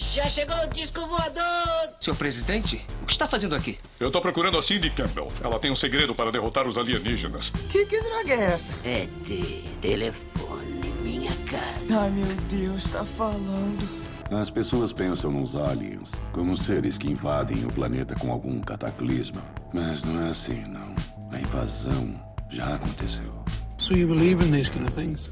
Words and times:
Já 0.00 0.24
chegou 0.28 0.56
o 0.56 0.66
disco 0.70 1.06
voador! 1.06 1.94
Senhor 2.00 2.16
presidente, 2.16 2.84
o 3.02 3.06
que 3.06 3.12
está 3.12 3.28
fazendo 3.28 3.54
aqui? 3.54 3.78
Eu 4.00 4.10
tô 4.10 4.20
procurando 4.20 4.58
a 4.58 4.62
Cindy 4.62 4.90
Campbell. 4.90 5.28
Ela 5.40 5.60
tem 5.60 5.70
um 5.70 5.76
segredo 5.76 6.14
para 6.14 6.32
derrotar 6.32 6.66
os 6.66 6.76
alienígenas. 6.76 7.50
Que, 7.70 7.86
que 7.86 8.00
droga 8.00 8.32
é 8.32 8.42
essa? 8.52 8.76
É 8.84 9.06
de 9.24 9.62
telefone, 9.80 10.92
minha 11.02 11.30
casa. 11.46 12.02
Ai, 12.02 12.10
meu 12.10 12.26
Deus, 12.48 12.84
tá 12.84 13.04
falando. 13.04 14.00
As 14.32 14.48
pessoas 14.50 14.92
pensam 14.92 15.30
nos 15.30 15.54
aliens 15.54 16.12
como 16.32 16.56
seres 16.56 16.96
que 16.98 17.08
invadem 17.08 17.64
o 17.64 17.68
planeta 17.72 18.14
com 18.16 18.32
algum 18.32 18.60
cataclisma. 18.60 19.44
Mas 19.72 20.02
não 20.02 20.26
é 20.26 20.30
assim, 20.30 20.64
não. 20.68 20.94
A 21.30 21.38
invasão 21.38 22.14
já 22.48 22.74
aconteceu. 22.74 23.44
So 23.78 23.92
you 23.94 24.08
believe 24.08 24.44
in 24.44 24.50
these 24.50 24.68
kind 24.70 24.86
of 24.86 24.94
things? 24.94 25.28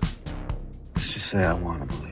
Let's 0.95 1.12
just 1.12 1.27
say 1.30 1.45
I 1.45 1.53
want 1.53 1.80
to 1.80 1.87
believe. 1.87 2.08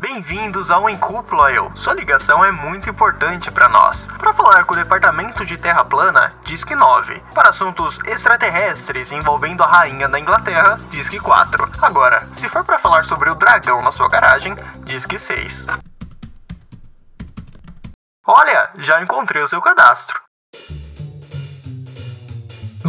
Bem-vindos 0.00 0.70
ao 0.70 0.88
Em 0.88 0.96
Cúpula 0.96 1.50
Eu. 1.50 1.76
Sua 1.76 1.92
ligação 1.92 2.44
é 2.44 2.52
muito 2.52 2.88
importante 2.88 3.50
para 3.50 3.68
nós. 3.68 4.06
Para 4.16 4.32
falar 4.32 4.64
com 4.64 4.72
o 4.72 4.76
Departamento 4.76 5.44
de 5.44 5.58
Terra 5.58 5.84
Plana, 5.84 6.36
Disque 6.44 6.72
9. 6.72 7.20
Para 7.34 7.48
assuntos 7.48 7.98
extraterrestres 8.06 9.10
envolvendo 9.10 9.64
a 9.64 9.66
rainha 9.66 10.08
da 10.08 10.20
Inglaterra, 10.20 10.78
Disque 10.88 11.18
4. 11.18 11.68
Agora, 11.82 12.28
se 12.32 12.48
for 12.48 12.62
para 12.62 12.78
falar 12.78 13.06
sobre 13.06 13.28
o 13.28 13.34
dragão 13.34 13.82
na 13.82 13.90
sua 13.90 14.08
garagem, 14.08 14.54
Disque 14.84 15.18
6. 15.18 15.66
Olha, 18.24 18.70
já 18.76 19.02
encontrei 19.02 19.42
o 19.42 19.48
seu 19.48 19.60
cadastro. 19.60 20.27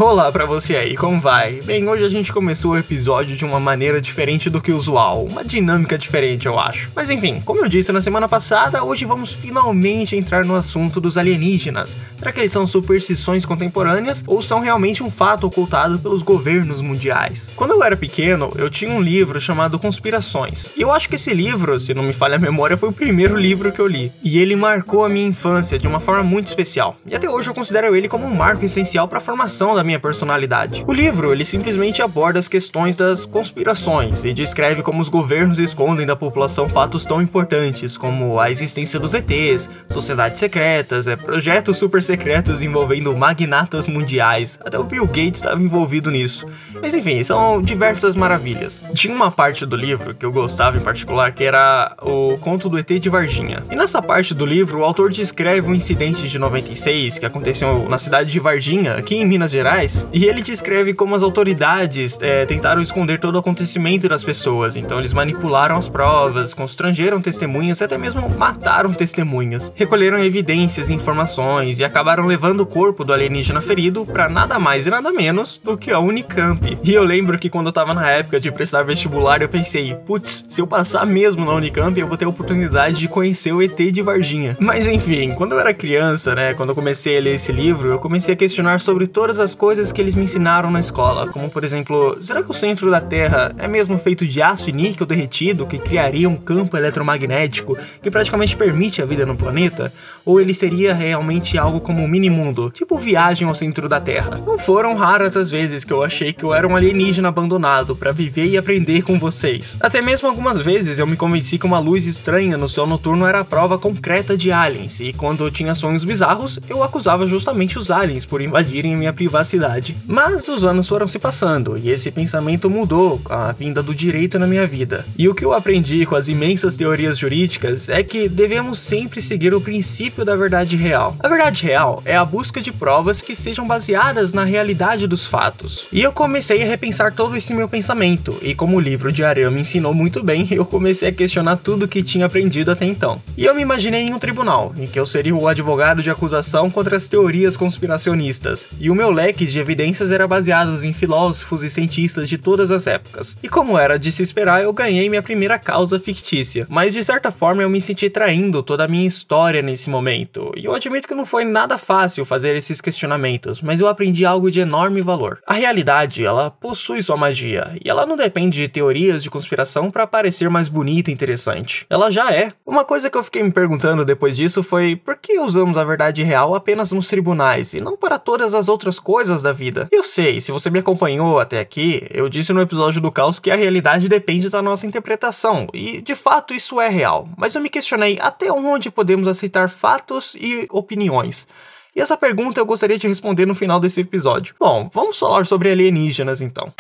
Olá 0.02 0.32
pra 0.32 0.46
você 0.46 0.78
aí, 0.78 0.96
como 0.96 1.20
vai? 1.20 1.60
Bem, 1.64 1.86
hoje 1.90 2.06
a 2.06 2.08
gente 2.08 2.32
começou 2.32 2.72
o 2.72 2.78
episódio 2.78 3.36
de 3.36 3.44
uma 3.44 3.60
maneira 3.60 4.00
diferente 4.00 4.50
do 4.50 4.62
que 4.62 4.72
usual, 4.72 5.26
uma 5.26 5.44
dinâmica 5.44 5.98
diferente, 5.98 6.46
eu 6.46 6.58
acho. 6.58 6.90
Mas 6.96 7.10
enfim, 7.10 7.42
como 7.44 7.66
eu 7.66 7.68
disse 7.68 7.92
na 7.92 8.02
semana 8.02 8.26
passada, 8.26 8.82
hoje 8.82 9.04
vamos 9.04 9.34
finalmente 9.34 10.16
entrar 10.16 10.46
no 10.46 10.56
assunto 10.56 11.02
dos 11.02 11.18
alienígenas. 11.18 11.98
Será 12.18 12.32
que 12.32 12.40
eles 12.40 12.54
são 12.54 12.66
superstições 12.66 13.46
contemporâneas 13.46 14.24
ou 14.26 14.42
são 14.42 14.62
realmente 14.62 15.04
um 15.04 15.12
fato 15.12 15.46
ocultado 15.46 16.00
pelos 16.00 16.22
governos 16.22 16.82
mundiais? 16.82 17.52
Quando 17.54 17.72
eu 17.72 17.84
era 17.84 17.98
pequeno, 17.98 18.54
eu 18.56 18.70
tinha 18.70 18.94
um 18.94 19.02
livro 19.02 19.38
chamado 19.42 19.78
Conspirações. 19.78 20.72
E 20.78 20.82
eu 20.82 20.94
acho 20.94 21.10
que 21.10 21.16
esse 21.16 21.34
livro, 21.34 21.78
se 21.78 21.94
não 21.94 22.04
me 22.04 22.14
falha 22.14 22.38
a 22.38 22.40
memória, 22.40 22.78
foi 22.78 22.88
o 22.88 22.94
primeiro 22.94 23.36
livro 23.36 23.70
que 23.70 23.82
eu 23.82 23.88
li. 23.88 24.14
E 24.24 24.40
ele 24.40 24.56
marcou 24.56 25.04
a 25.04 25.10
minha 25.10 25.28
infância 25.28 25.78
de 25.78 25.90
uma 25.90 26.00
forma 26.00 26.24
muito 26.24 26.48
especial. 26.48 26.96
E 27.06 27.14
até 27.14 27.30
hoje 27.30 27.50
eu 27.50 27.54
considero 27.54 27.94
ele 27.94 28.08
como 28.08 28.26
um 28.26 28.34
marco 28.34 28.64
essencial 28.64 29.06
para 29.06 29.18
a 29.18 29.22
formação 29.22 29.76
da 29.76 29.89
minha 29.90 30.00
personalidade. 30.00 30.84
O 30.86 30.94
livro, 30.94 31.32
ele 31.32 31.44
simplesmente 31.44 32.00
aborda 32.00 32.38
as 32.38 32.48
questões 32.48 32.96
das 32.96 33.26
conspirações 33.26 34.24
e 34.24 34.32
descreve 34.34 34.84
como 34.84 35.02
os 35.02 35.10
governos 35.10 35.58
escondem 35.58 36.06
da 36.06 36.16
população 36.16 36.70
fatos 36.70 37.06
tão 37.06 37.20
importantes 37.20 37.98
como 37.98 38.40
a 38.40 38.52
existência 38.52 39.00
dos 39.00 39.16
ETs, 39.16 39.68
sociedades 39.90 40.40
secretas, 40.40 41.08
é, 41.08 41.16
projetos 41.16 41.80
super 41.80 42.04
secretos 42.04 42.62
envolvendo 42.62 43.16
magnatas 43.16 43.88
mundiais. 43.88 44.60
Até 44.64 44.78
o 44.78 44.84
Bill 44.84 45.08
Gates 45.08 45.42
estava 45.42 45.60
envolvido 45.60 46.12
nisso. 46.12 46.46
Mas 46.82 46.94
enfim, 46.94 47.22
são 47.24 47.62
diversas 47.62 48.16
maravilhas. 48.16 48.82
Tinha 48.94 49.14
uma 49.14 49.32
parte 49.32 49.66
do 49.66 49.76
livro 49.76 50.14
que 50.14 50.26
eu 50.26 50.32
gostava 50.32 50.78
em 50.78 50.82
particular 50.82 51.32
que 51.32 51.44
era 51.44 51.96
o 52.02 52.38
conto 52.40 52.70
do 52.70 52.78
ET 52.78 52.88
de 52.88 53.10
Varginha. 53.10 53.64
E 53.70 53.76
nessa 53.76 54.02
parte 54.02 54.34
do 54.34 54.46
livro, 54.46 54.80
o 54.80 54.84
autor 54.84 55.12
descreve 55.12 55.70
um 55.70 55.76
incidente 55.76 56.28
de 56.28 56.40
96 56.40 57.20
que 57.20 57.26
aconteceu 57.26 57.88
na 57.90 57.98
cidade 57.98 58.32
de 58.32 58.40
Varginha, 58.40 58.94
aqui 58.94 59.16
em 59.16 59.26
Minas 59.26 59.52
Gerais 59.52 60.08
e 60.12 60.26
ele 60.26 60.42
descreve 60.42 60.94
como 60.94 61.16
as 61.16 61.24
autoridades 61.24 62.18
é, 62.22 62.46
tentaram 62.46 62.82
esconder 62.82 63.20
todo 63.20 63.36
o 63.36 63.40
acontecimento 63.40 64.08
das 64.08 64.24
pessoas. 64.24 64.76
Então 64.76 65.00
eles 65.00 65.14
manipularam 65.14 65.78
as 65.78 65.88
provas, 65.88 66.54
constrangeram 66.54 67.22
testemunhas 67.22 67.82
até 67.90 67.98
mesmo 67.98 68.30
mataram 68.30 68.94
testemunhas. 68.94 69.72
Recolheram 69.76 70.24
evidências 70.24 70.90
e 70.90 70.94
informações 70.94 71.80
e 71.80 71.84
acabaram 71.84 72.26
levando 72.26 72.62
o 72.62 72.66
corpo 72.66 73.04
do 73.04 73.14
alienígena 73.14 73.62
ferido 73.62 74.06
para 74.06 74.30
nada 74.30 74.60
mais 74.60 74.86
e 74.86 74.90
nada 74.90 75.12
menos 75.12 75.60
do 75.64 75.78
que 75.78 75.92
a 75.92 76.00
Unicamp. 76.00 76.69
E 76.84 76.94
eu 76.94 77.04
lembro 77.04 77.38
que 77.38 77.50
quando 77.50 77.68
eu 77.68 77.72
tava 77.72 77.94
na 77.94 78.10
época 78.10 78.40
de 78.40 78.52
prestar 78.52 78.84
vestibular, 78.84 79.42
eu 79.42 79.50
pensei, 79.50 79.96
putz, 80.06 80.46
se 80.50 80.62
eu 80.62 80.68
passar 80.68 81.06
mesmo 81.06 81.46
na 81.46 81.54
Unicamp, 81.54 82.00
eu 82.00 82.08
vou 82.08 82.18
ter 82.18 82.26
a 82.26 82.30
oportunidade 82.30 82.98
de 82.98 83.08
conhecer 83.08 83.52
o 83.52 83.62
ET 83.62 83.78
de 83.78 84.02
Varginha. 84.02 84.58
Mas 84.60 84.88
enfim, 84.88 85.34
quando 85.34 85.54
eu 85.54 85.60
era 85.60 85.74
criança, 85.74 86.36
né, 86.36 86.54
quando 86.54 86.70
eu 86.70 86.76
comecei 86.76 87.18
a 87.18 87.22
ler 87.22 87.36
esse 87.36 87.52
livro, 87.52 87.90
eu 87.90 88.00
comecei 88.00 88.34
a 88.34 88.38
questionar 88.38 88.80
sobre 88.80 89.08
todas 89.08 89.40
as 89.40 89.54
coisas 89.54 89.92
que 89.92 90.02
eles 90.02 90.16
me 90.16 90.24
ensinaram 90.24 90.72
na 90.72 90.80
escola, 90.80 91.28
como 91.28 91.50
por 91.50 91.64
exemplo, 91.64 92.18
será 92.22 92.44
que 92.44 92.52
o 92.52 92.54
centro 92.54 92.90
da 92.90 93.02
Terra 93.02 93.54
é 93.58 93.68
mesmo 93.68 93.98
feito 93.98 94.26
de 94.26 94.42
aço 94.42 94.70
e 94.70 94.74
níquel 94.74 95.06
derretido 95.06 95.66
que 95.66 95.78
criaria 95.78 96.30
um 96.30 96.36
campo 96.36 96.78
eletromagnético 96.78 97.78
que 98.02 98.12
praticamente 98.12 98.56
permite 98.56 99.02
a 99.02 99.06
vida 99.06 99.26
no 99.26 99.36
planeta? 99.36 99.92
Ou 100.26 100.40
ele 100.40 100.54
seria 100.54 100.94
realmente 100.94 101.58
algo 101.58 101.80
como 101.80 102.02
um 102.02 102.08
mini-mundo, 102.08 102.70
tipo 102.70 102.98
viagem 102.98 103.48
ao 103.48 103.56
centro 103.56 103.90
da 103.90 104.00
Terra? 104.00 104.40
Não 104.46 104.58
foram 104.58 104.96
raras 104.96 105.36
as 105.36 105.50
vezes 105.50 105.84
que 105.84 105.94
eu 105.94 106.04
achei 106.04 106.34
que 106.34 106.44
eu 106.44 106.54
era 106.60 106.68
um 106.68 106.76
alienígena 106.76 107.30
abandonado 107.30 107.96
para 107.96 108.12
viver 108.12 108.46
e 108.46 108.58
aprender 108.58 109.02
com 109.02 109.18
vocês. 109.18 109.78
Até 109.80 110.02
mesmo 110.02 110.28
algumas 110.28 110.60
vezes 110.60 111.00
eu 111.00 111.08
me 111.08 111.16
convenci 111.16 111.58
que 111.58 111.66
uma 111.66 111.80
luz 111.80 112.06
estranha 112.06 112.58
no 112.58 112.70
céu 112.70 112.86
noturno 112.86 113.26
era 113.26 113.40
a 113.40 113.46
prova 113.46 113.78
concreta 113.78 114.38
de 114.38 114.52
aliens, 114.52 115.00
e 115.00 115.14
quando 115.14 115.44
eu 115.44 115.52
tinha 115.52 115.74
sonhos 115.74 116.04
bizarros, 116.04 116.60
eu 116.70 116.84
acusava 116.84 117.26
justamente 117.26 117.80
os 117.80 117.90
aliens 117.90 118.26
por 118.26 118.42
invadirem 118.42 118.96
minha 118.96 119.14
privacidade 119.14 119.96
mas 120.06 120.48
os 120.48 120.64
anos 120.64 120.88
foram 120.88 121.08
se 121.08 121.20
passando 121.20 121.78
e 121.78 121.90
esse 121.90 122.10
pensamento 122.12 122.70
mudou 122.70 123.20
com 123.20 123.32
a 123.32 123.52
vinda 123.52 123.84
do 123.84 123.94
direito 123.94 124.40
na 124.40 124.48
minha 124.48 124.66
vida. 124.66 125.06
E 125.18 125.30
o 125.30 125.36
que 125.36 125.46
eu 125.46 125.54
aprendi 125.54 126.06
com 126.06 126.16
as 126.16 126.28
imensas 126.28 126.76
teorias 126.76 127.18
jurídicas 127.18 127.90
é 127.90 128.04
que 128.04 128.28
devemos 128.28 128.80
sempre 128.80 129.22
seguir 129.22 129.54
o 129.54 129.62
princípio 129.62 130.26
da 130.26 130.36
verdade 130.36 130.76
real. 130.76 131.16
A 131.20 131.28
verdade 131.28 131.64
real 131.64 132.02
é 132.06 132.18
a 132.18 132.26
busca 132.26 132.60
de 132.60 132.72
provas 132.72 133.22
que 133.22 133.36
sejam 133.36 133.68
baseadas 133.68 134.34
na 134.34 134.44
realidade 134.44 135.08
dos 135.08 135.26
fatos. 135.26 135.88
E 135.92 136.02
eu 136.02 136.12
comecei 136.12 136.49
a 136.58 136.66
repensar 136.66 137.14
todo 137.14 137.36
esse 137.36 137.54
meu 137.54 137.68
pensamento, 137.68 138.36
e 138.42 138.56
como 138.56 138.78
o 138.78 138.80
livro 138.80 139.12
de 139.12 139.24
Areia 139.24 139.52
me 139.52 139.62
ensinou 139.62 139.94
muito 139.94 140.24
bem, 140.24 140.48
eu 140.52 140.66
comecei 140.66 141.10
a 141.10 141.12
questionar 141.12 141.58
tudo 141.58 141.88
que 141.88 142.02
tinha 142.02 142.26
aprendido 142.26 142.72
até 142.72 142.86
então. 142.86 143.22
E 143.38 143.46
eu 143.46 143.54
me 143.54 143.62
imaginei 143.62 144.02
em 144.02 144.14
um 144.14 144.20
tribunal, 144.20 144.74
em 144.78 144.88
que 144.88 145.00
eu 145.00 145.06
seria 145.06 145.36
o 145.36 145.48
advogado 145.48 146.02
de 146.02 146.10
acusação 146.10 146.70
contra 146.70 146.98
as 146.98 147.08
teorias 147.08 147.56
conspiracionistas, 147.56 148.70
e 148.80 148.90
o 148.90 148.96
meu 148.96 149.12
leque 149.12 149.46
de 149.46 149.60
evidências 149.60 150.12
era 150.12 150.28
baseado 150.28 150.84
em 150.84 150.94
filósofos 150.94 151.64
e 151.64 151.70
cientistas 151.70 152.28
de 152.28 152.38
todas 152.38 152.72
as 152.72 152.88
épocas. 152.88 153.38
E 153.44 153.50
como 153.50 153.78
era 153.78 154.00
de 154.00 154.12
se 154.12 154.24
esperar, 154.24 154.64
eu 154.64 154.74
ganhei 154.74 155.10
minha 155.10 155.22
primeira 155.22 155.60
causa 155.60 156.00
fictícia. 156.00 156.66
Mas 156.70 156.94
de 156.94 157.04
certa 157.04 157.32
forma 157.32 157.62
eu 157.62 157.70
me 157.70 157.82
senti 157.82 158.10
traindo 158.10 158.64
toda 158.64 158.86
a 158.86 158.88
minha 158.88 159.08
história 159.08 159.62
nesse 159.62 159.90
momento. 159.90 160.52
E 160.56 160.66
eu 160.66 160.74
admito 160.74 161.08
que 161.08 161.16
não 161.16 161.26
foi 161.26 161.44
nada 161.44 161.78
fácil 161.78 162.26
fazer 162.26 162.56
esses 162.56 162.82
questionamentos, 162.82 163.62
mas 163.62 163.80
eu 163.80 163.88
aprendi 163.88 164.26
algo 164.26 164.50
de 164.50 164.60
enorme 164.60 165.02
valor. 165.02 165.40
A 165.46 165.54
realidade, 165.54 166.24
ela 166.24 166.39
possui 166.48 167.02
sua 167.02 167.18
magia, 167.18 167.76
e 167.84 167.90
ela 167.90 168.06
não 168.06 168.16
depende 168.16 168.60
de 168.60 168.68
teorias 168.68 169.24
de 169.24 169.32
conspiração 169.32 169.90
para 169.90 170.06
parecer 170.06 170.48
mais 170.48 170.68
bonita 170.68 171.10
e 171.10 171.14
interessante. 171.14 171.88
Ela 171.90 172.12
já 172.12 172.32
é. 172.32 172.54
Uma 172.64 172.86
coisa 172.86 173.10
que 173.10 173.18
eu 173.18 173.24
fiquei 173.24 173.42
me 173.42 173.52
perguntando 173.52 174.06
depois 174.06 174.38
disso 174.38 174.62
foi 174.62 174.96
por 174.96 175.16
que 175.16 175.40
usamos 175.40 175.76
a 175.76 175.84
verdade 175.84 176.22
real 176.22 176.54
apenas 176.54 176.92
nos 176.92 177.08
tribunais 177.08 177.74
e 177.74 177.82
não 177.82 177.98
para 177.98 178.20
todas 178.20 178.54
as 178.54 178.70
outras 178.70 179.00
coisas 179.00 179.42
da 179.42 179.52
vida. 179.52 179.88
Eu 179.92 180.04
sei, 180.04 180.40
se 180.40 180.52
você 180.52 180.70
me 180.70 180.78
acompanhou 180.78 181.40
até 181.40 181.60
aqui, 181.60 182.06
eu 182.12 182.30
disse 182.30 182.54
no 182.54 182.62
episódio 182.62 183.02
do 183.02 183.12
caos 183.12 183.40
que 183.40 183.50
a 183.50 183.56
realidade 183.56 184.08
depende 184.08 184.50
da 184.50 184.62
nossa 184.62 184.86
interpretação, 184.86 185.68
e 185.74 186.02
de 186.02 186.14
fato 186.14 186.54
isso 186.54 186.80
é 186.80 186.90
real, 186.90 187.28
mas 187.36 187.56
eu 187.56 187.62
me 187.62 187.70
questionei 187.70 188.20
até 188.22 188.52
onde 188.52 188.92
podemos 188.92 189.28
aceitar 189.28 189.70
fatos 189.70 190.36
e 190.36 190.68
opiniões. 190.70 191.48
E 191.96 192.02
essa 192.02 192.18
pergunta 192.18 192.60
eu 192.60 192.66
gostaria 192.66 192.98
de 192.98 193.08
responder 193.08 193.46
no 193.46 193.56
final 193.56 193.80
desse 193.80 194.02
episódio. 194.02 194.56
Bom, 194.60 194.90
vamos 194.94 195.18
falar 195.18 195.46
sobre 195.46 195.72
alienígenas 195.72 196.42
então. 196.42 196.74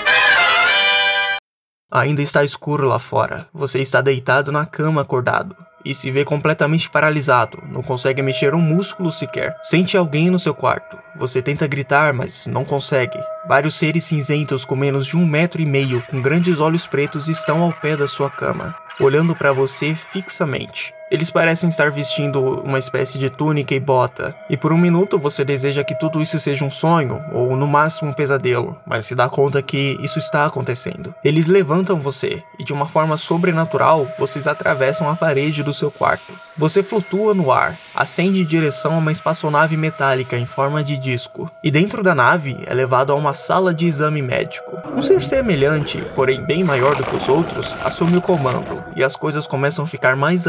Ainda 1.92 2.22
está 2.22 2.44
escuro 2.44 2.88
lá 2.88 3.00
fora. 3.00 3.48
Você 3.54 3.80
está 3.80 4.00
deitado 4.00 4.52
na 4.52 4.66
cama 4.66 5.02
acordado 5.02 5.56
e 5.84 5.94
se 5.94 6.12
vê 6.12 6.26
completamente 6.26 6.90
paralisado, 6.90 7.64
não 7.72 7.82
consegue 7.82 8.22
mexer 8.22 8.54
um 8.54 8.62
músculo 8.62 9.12
sequer. 9.12 9.56
Sente 9.64 9.96
alguém 9.98 10.30
no 10.30 10.40
seu 10.40 10.54
quarto. 10.54 10.98
Você 11.16 11.42
tenta 11.42 11.68
gritar, 11.68 12.14
mas 12.14 12.48
não 12.48 12.66
consegue. 12.66 13.18
Vários 13.48 13.76
seres 13.76 14.04
cinzentos 14.04 14.66
com 14.66 14.76
menos 14.76 15.08
de 15.08 15.18
um 15.18 15.26
metro 15.26 15.62
e 15.62 15.66
meio, 15.66 16.04
com 16.10 16.22
grandes 16.22 16.60
olhos 16.60 16.86
pretos, 16.86 17.28
estão 17.28 17.62
ao 17.62 17.74
pé 17.74 17.96
da 17.96 18.08
sua 18.08 18.30
cama, 18.30 18.76
olhando 19.00 19.36
para 19.36 19.54
você 19.54 19.94
fixamente. 19.96 20.94
Eles 21.12 21.32
parecem 21.32 21.70
estar 21.70 21.90
vestindo 21.90 22.40
uma 22.62 22.78
espécie 22.78 23.18
de 23.18 23.32
túnica 23.32 23.74
e 23.74 23.80
bota, 23.80 24.36
e 24.48 24.56
por 24.56 24.72
um 24.72 24.78
minuto 24.78 25.18
você 25.18 25.44
deseja 25.44 25.84
que 25.84 25.98
tudo 25.98 26.22
isso 26.22 26.40
seja 26.40 26.64
um 26.64 26.70
sonho, 26.70 27.20
ou 27.32 27.56
no 27.56 27.68
máximo 27.68 28.12
um 28.12 28.14
pesadelo, 28.14 28.78
mas 28.86 29.08
se 29.08 29.16
dá 29.16 29.28
conta 29.28 29.60
que 29.62 29.98
isso 30.04 30.20
está 30.20 30.46
acontecendo. 30.46 31.14
Eles 31.24 31.48
levantam 31.48 32.00
você, 32.00 32.44
e 32.60 32.64
de 32.64 32.72
uma 32.72 32.86
forma 32.86 33.18
sobrenatural 33.18 34.08
vocês 34.20 34.46
atravessam 34.46 35.10
a 35.10 35.16
parede 35.16 35.64
do 35.64 35.74
seu 35.74 35.90
quarto. 35.90 36.32
Você 36.56 36.84
flutua 36.84 37.34
no 37.34 37.52
ar, 37.52 37.76
ascende 37.96 38.42
em 38.42 38.46
direção 38.46 38.94
a 38.94 38.98
uma 38.98 39.12
espaçonave 39.12 39.78
metálica 39.78 40.38
em 40.38 40.46
forma 40.46 40.84
de 40.84 40.96
disco, 40.98 41.50
e 41.64 41.72
dentro 41.72 42.04
da 42.04 42.14
nave 42.14 42.58
é 42.68 42.74
levado 42.74 43.12
a 43.12 43.16
uma 43.16 43.34
sala 43.34 43.74
de 43.74 43.88
exame 43.88 44.22
médico. 44.22 44.78
Um 44.94 45.02
ser 45.02 45.22
semelhante, 45.22 46.04
porém 46.14 46.44
bem 46.44 46.64
maior 46.64 46.96
do 46.96 47.04
que 47.04 47.16
os 47.16 47.30
outros, 47.30 47.74
assume 47.84 48.18
o 48.18 48.22
comando, 48.22 48.84
e 48.96 49.04
as 49.04 49.16
coisas 49.16 49.48
começam 49.48 49.86
a 49.86 49.88
ficar 49.88 50.16
mais 50.16 50.46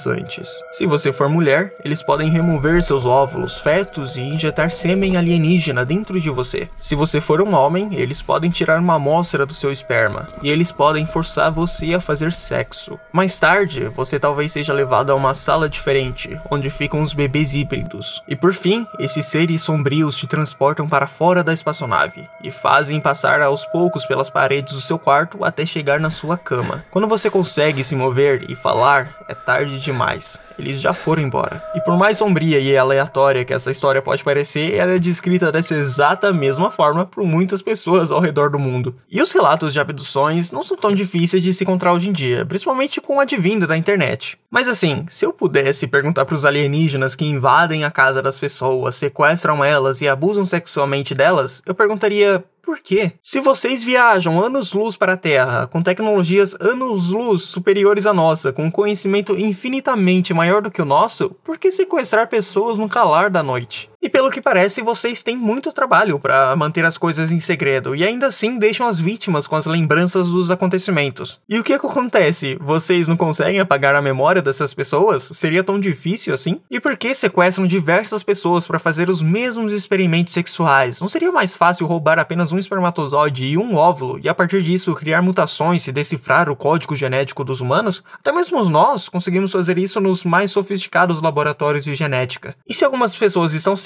aterrorizantes. 0.00 0.62
Se 0.70 0.86
você 0.86 1.12
for 1.12 1.28
mulher, 1.28 1.74
eles 1.84 2.02
podem 2.02 2.30
remover 2.30 2.82
seus 2.82 3.04
óvulos, 3.04 3.58
fetos 3.58 4.16
e 4.16 4.20
injetar 4.20 4.70
sêmen 4.70 5.16
alienígena 5.16 5.84
dentro 5.84 6.20
de 6.20 6.30
você. 6.30 6.68
Se 6.78 6.94
você 6.94 7.20
for 7.20 7.40
um 7.40 7.54
homem, 7.54 7.94
eles 7.94 8.22
podem 8.22 8.50
tirar 8.50 8.80
uma 8.80 8.94
amostra 8.94 9.44
do 9.44 9.54
seu 9.54 9.70
esperma 9.70 10.28
e 10.42 10.50
eles 10.50 10.72
podem 10.72 11.06
forçar 11.06 11.50
você 11.50 11.94
a 11.94 12.00
fazer 12.00 12.32
sexo. 12.32 12.98
Mais 13.12 13.38
tarde, 13.38 13.84
você 13.84 14.18
talvez 14.18 14.52
seja 14.52 14.72
levado 14.72 15.10
a 15.10 15.14
uma 15.14 15.34
sala 15.34 15.68
diferente, 15.68 16.38
onde 16.50 16.70
ficam 16.70 17.02
os 17.02 17.12
bebês 17.12 17.54
híbridos. 17.54 18.22
E 18.28 18.34
por 18.36 18.54
fim, 18.54 18.86
esses 18.98 19.26
seres 19.26 19.62
sombrios 19.62 20.16
te 20.16 20.26
transportam 20.26 20.88
para 20.88 21.06
fora 21.06 21.42
da 21.42 21.52
espaçonave 21.52 22.28
e 22.42 22.50
fazem 22.50 23.00
passar 23.00 23.40
aos 23.40 23.64
poucos 23.66 24.06
pelas 24.06 24.30
paredes 24.30 24.74
do 24.74 24.80
seu 24.80 24.98
quarto 24.98 25.44
até 25.44 25.66
chegar 25.66 26.00
na 26.00 26.10
sua 26.10 26.36
cama. 26.36 26.84
Quando 26.90 27.08
você 27.08 27.30
consegue 27.30 27.82
se 27.84 27.94
mover 27.94 28.44
e 28.48 28.54
falar, 28.54 29.12
é 29.28 29.34
tarde 29.34 29.80
demais. 29.90 30.40
Eles 30.58 30.80
já 30.80 30.92
foram 30.92 31.22
embora. 31.22 31.62
E 31.74 31.80
por 31.80 31.96
mais 31.96 32.18
sombria 32.18 32.58
e 32.58 32.76
aleatória 32.76 33.44
que 33.44 33.52
essa 33.52 33.70
história 33.70 34.00
pode 34.00 34.22
parecer, 34.22 34.74
ela 34.74 34.92
é 34.92 34.98
descrita 34.98 35.50
dessa 35.50 35.74
exata 35.74 36.32
mesma 36.32 36.70
forma 36.70 37.04
por 37.04 37.24
muitas 37.24 37.60
pessoas 37.60 38.10
ao 38.10 38.20
redor 38.20 38.50
do 38.50 38.58
mundo. 38.58 38.94
E 39.10 39.20
os 39.20 39.32
relatos 39.32 39.72
de 39.72 39.80
abduções 39.80 40.52
não 40.52 40.62
são 40.62 40.76
tão 40.76 40.94
difíceis 40.94 41.42
de 41.42 41.52
se 41.52 41.64
encontrar 41.64 41.92
hoje 41.92 42.08
em 42.08 42.12
dia, 42.12 42.46
principalmente 42.46 43.00
com 43.00 43.18
a 43.18 43.22
advinda 43.22 43.66
da 43.66 43.76
internet. 43.76 44.38
Mas 44.50 44.68
assim, 44.68 45.04
se 45.08 45.24
eu 45.24 45.32
pudesse 45.32 45.86
perguntar 45.86 46.24
para 46.24 46.34
os 46.34 46.44
alienígenas 46.44 47.16
que 47.16 47.24
invadem 47.24 47.84
a 47.84 47.90
casa 47.90 48.22
das 48.22 48.38
pessoas, 48.38 48.96
sequestram 48.96 49.64
elas 49.64 50.00
e 50.02 50.08
abusam 50.08 50.44
sexualmente 50.44 51.14
delas, 51.14 51.62
eu 51.66 51.74
perguntaria 51.74 52.44
por 52.70 52.78
quê? 52.78 53.14
Se 53.20 53.40
vocês 53.40 53.82
viajam 53.82 54.40
anos-luz 54.40 54.96
para 54.96 55.14
a 55.14 55.16
Terra, 55.16 55.66
com 55.66 55.82
tecnologias 55.82 56.54
anos-luz 56.60 57.42
superiores 57.42 58.06
à 58.06 58.14
nossa, 58.14 58.52
com 58.52 58.70
conhecimento 58.70 59.36
infinitamente 59.36 60.32
maior 60.32 60.62
do 60.62 60.70
que 60.70 60.80
o 60.80 60.84
nosso, 60.84 61.30
por 61.42 61.58
que 61.58 61.72
sequestrar 61.72 62.28
pessoas 62.28 62.78
no 62.78 62.88
calar 62.88 63.28
da 63.28 63.42
noite? 63.42 63.89
E 64.02 64.08
pelo 64.08 64.30
que 64.30 64.40
parece, 64.40 64.80
vocês 64.80 65.22
têm 65.22 65.36
muito 65.36 65.70
trabalho 65.72 66.18
para 66.18 66.56
manter 66.56 66.86
as 66.86 66.96
coisas 66.96 67.30
em 67.30 67.38
segredo 67.38 67.94
e 67.94 68.02
ainda 68.02 68.28
assim 68.28 68.58
deixam 68.58 68.86
as 68.86 68.98
vítimas 68.98 69.46
com 69.46 69.56
as 69.56 69.66
lembranças 69.66 70.28
dos 70.28 70.50
acontecimentos. 70.50 71.38
E 71.46 71.58
o 71.58 71.62
que, 71.62 71.74
é 71.74 71.78
que 71.78 71.84
acontece? 71.84 72.56
Vocês 72.62 73.06
não 73.06 73.14
conseguem 73.14 73.60
apagar 73.60 73.94
a 73.94 74.00
memória 74.00 74.40
dessas 74.40 74.72
pessoas? 74.72 75.24
Seria 75.34 75.62
tão 75.62 75.78
difícil 75.78 76.32
assim? 76.32 76.62
E 76.70 76.80
por 76.80 76.96
que 76.96 77.14
sequestram 77.14 77.66
diversas 77.66 78.22
pessoas 78.22 78.66
para 78.66 78.78
fazer 78.78 79.10
os 79.10 79.20
mesmos 79.20 79.70
experimentos 79.70 80.32
sexuais? 80.32 80.98
Não 80.98 81.08
seria 81.08 81.30
mais 81.30 81.54
fácil 81.54 81.86
roubar 81.86 82.18
apenas 82.18 82.52
um 82.52 82.58
espermatozoide 82.58 83.44
e 83.44 83.58
um 83.58 83.74
óvulo 83.74 84.18
e 84.22 84.30
a 84.30 84.34
partir 84.34 84.62
disso 84.62 84.94
criar 84.94 85.20
mutações 85.20 85.86
e 85.86 85.92
decifrar 85.92 86.48
o 86.48 86.56
código 86.56 86.96
genético 86.96 87.44
dos 87.44 87.60
humanos? 87.60 88.02
Até 88.14 88.32
mesmo 88.32 88.64
nós 88.64 89.10
conseguimos 89.10 89.52
fazer 89.52 89.76
isso 89.76 90.00
nos 90.00 90.24
mais 90.24 90.50
sofisticados 90.50 91.20
laboratórios 91.20 91.84
de 91.84 91.94
genética. 91.94 92.56
E 92.66 92.72
se 92.72 92.82
algumas 92.82 93.14
pessoas 93.14 93.52
estão 93.52 93.76